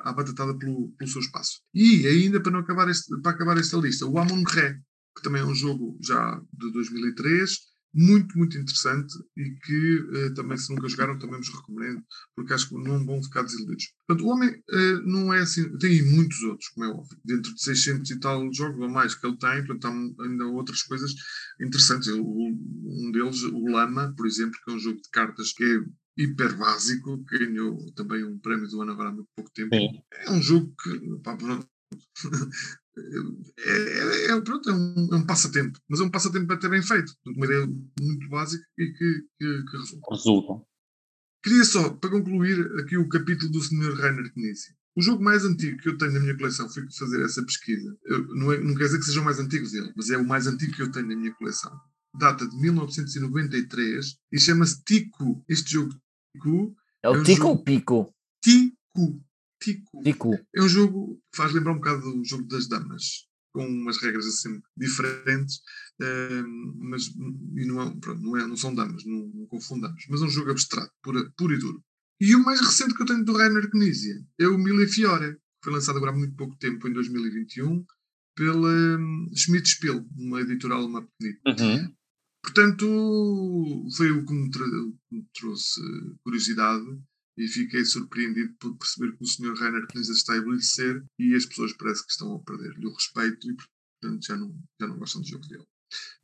[0.05, 1.61] à batatada pelo, pelo seu espaço.
[1.75, 4.75] E ainda para, não acabar este, para acabar esta lista, o Amon Ré,
[5.17, 7.51] que também é um jogo já de 2003,
[7.97, 12.69] muito, muito interessante e que eh, também, se nunca jogaram, também vos recomendo, porque acho
[12.69, 13.95] que não vão ficar desiludidos.
[14.07, 17.63] Portanto, o homem eh, não é assim, tem muitos outros, como é óbvio, dentro de
[17.63, 21.15] 600 e tal jogos ou mais que ele tem, portanto, há ainda outras coisas
[21.59, 22.09] interessantes.
[22.09, 26.57] um deles, o Lama, por exemplo, que é um jogo de cartas que é hiper
[26.57, 29.75] básico, que ganhou também um prémio do ano agora há muito pouco tempo.
[29.75, 30.03] Sim.
[30.13, 31.97] É um jogo que, pá, é,
[33.59, 37.13] é, é, pronto, é, um, é um passatempo, mas é um passatempo até bem feito,
[37.27, 37.67] uma ideia
[38.01, 40.07] muito básica e que, que, que resulta.
[40.11, 40.65] Resulta.
[41.43, 43.95] Queria só, para concluir aqui o capítulo do Sr.
[43.95, 44.75] Rainer Knizia.
[44.97, 48.27] O jogo mais antigo que eu tenho na minha coleção, fui fazer essa pesquisa, eu,
[48.35, 50.73] não, é, não quer dizer que sejam mais antigos dele, mas é o mais antigo
[50.75, 51.71] que eu tenho na minha coleção.
[52.19, 55.45] Data de 1993 e chama-se Tico.
[55.47, 55.95] Este jogo
[56.33, 56.75] Tico.
[57.03, 57.49] É o é um Tico jogo...
[57.51, 58.15] ou Pico?
[58.43, 59.23] Tico.
[59.61, 60.03] Tico.
[60.03, 60.47] Tico.
[60.55, 64.27] É um jogo que faz lembrar um bocado do jogo das damas, com umas regras
[64.27, 65.57] assim diferentes,
[66.01, 66.47] uh,
[66.79, 70.25] mas e não, é, pronto, não, é, não são damas, não, não confundamos, mas é
[70.25, 71.83] um jogo abstrato, puro, puro e duro.
[72.21, 75.41] E o mais recente que eu tenho do Rainer Knizia é o Mille Fiore, que
[75.65, 77.85] foi lançado agora há muito pouco tempo, em 2021,
[78.35, 81.07] pela um, Schmidt Spiel, uma editora alemã.
[81.47, 81.95] Uhum.
[82.43, 84.51] Portanto, foi o que me,
[85.11, 85.81] me trouxe
[86.23, 86.85] curiosidade
[87.37, 89.55] e fiquei surpreendido por perceber que o Sr.
[89.55, 93.51] Rainer Knizia está a envelhecer e as pessoas parece que estão a perder-lhe o respeito
[93.51, 95.65] e, portanto, já não, já não gostam do jogo dele.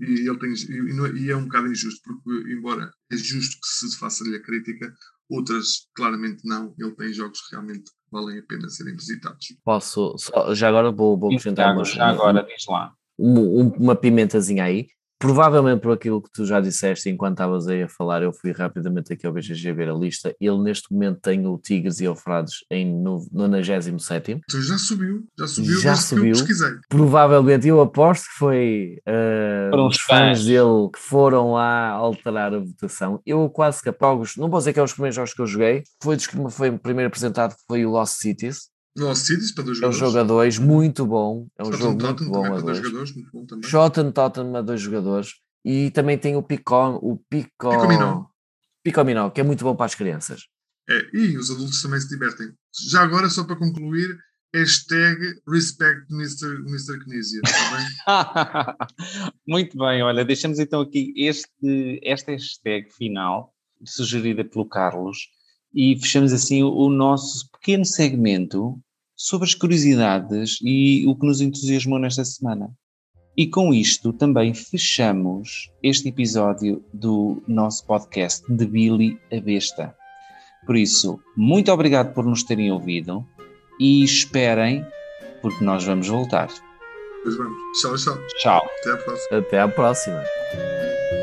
[0.00, 3.58] E, ele tem, e, não, é, e é um bocado injusto, porque, embora é justo
[3.60, 4.92] que se faça-lhe a crítica,
[5.30, 6.74] outras claramente não.
[6.78, 9.46] Ele tem jogos que realmente valem a pena serem visitados.
[9.64, 12.94] Posso, só, já agora vou, vou acrescentar uma, já agora, diz lá.
[13.18, 14.88] uma pimentazinha aí.
[15.22, 19.12] Provavelmente por aquilo que tu já disseste enquanto estavas aí a falar, eu fui rapidamente
[19.12, 20.34] aqui ao BGG ver a lista.
[20.40, 23.02] Ele neste momento tem o Tigres e Eufrados em
[23.32, 24.32] 97.
[24.32, 26.34] Então já subiu, já subiu, já subiu.
[26.88, 32.58] Provavelmente, eu aposto que foi uh, os fãs, fãs dele que foram lá alterar a
[32.58, 33.20] votação.
[33.24, 33.88] Eu quase que
[34.22, 36.36] jogos, não vou dizer que é os primeiros jogos que eu joguei, foi dos que
[36.36, 38.71] me foi primeiro apresentado, foi o Lost Cities.
[39.14, 39.82] Cities para dois jogadores.
[39.82, 41.48] É um jogo a dois muito bom.
[41.58, 42.78] É um jogo muito bom a dois.
[42.78, 44.12] Jogadores, muito bom também.
[44.12, 45.34] Tottenham a dois jogadores.
[45.64, 48.26] E também tem o Pico, o Pico, Picominó.
[48.82, 50.42] Picominó, que é muito bom para as crianças.
[50.88, 52.52] É, e os adultos também se divertem.
[52.90, 54.18] Já agora, só para concluir,
[54.54, 56.56] hashtag respect Mr.
[56.66, 56.98] Mr.
[57.04, 59.26] Knizia, tá bem?
[59.46, 65.28] muito bem, olha, deixamos então aqui este, esta hashtag final, sugerida pelo Carlos,
[65.74, 68.78] e fechamos assim o, nosso pequeno segmento
[69.16, 72.70] sobre as curiosidades e o que nos entusiasmou nesta semana.
[73.36, 79.94] E com isto também fechamos este episódio do nosso podcast de Billy a Besta.
[80.66, 83.26] Por isso, muito obrigado por nos terem ouvido
[83.80, 84.84] e esperem,
[85.40, 86.48] porque nós vamos voltar.
[87.22, 87.56] Pois vamos.
[87.80, 88.18] Tchau, tchau.
[88.38, 88.70] Tchau.
[88.80, 89.38] Até à próxima.
[89.38, 91.21] Até à próxima.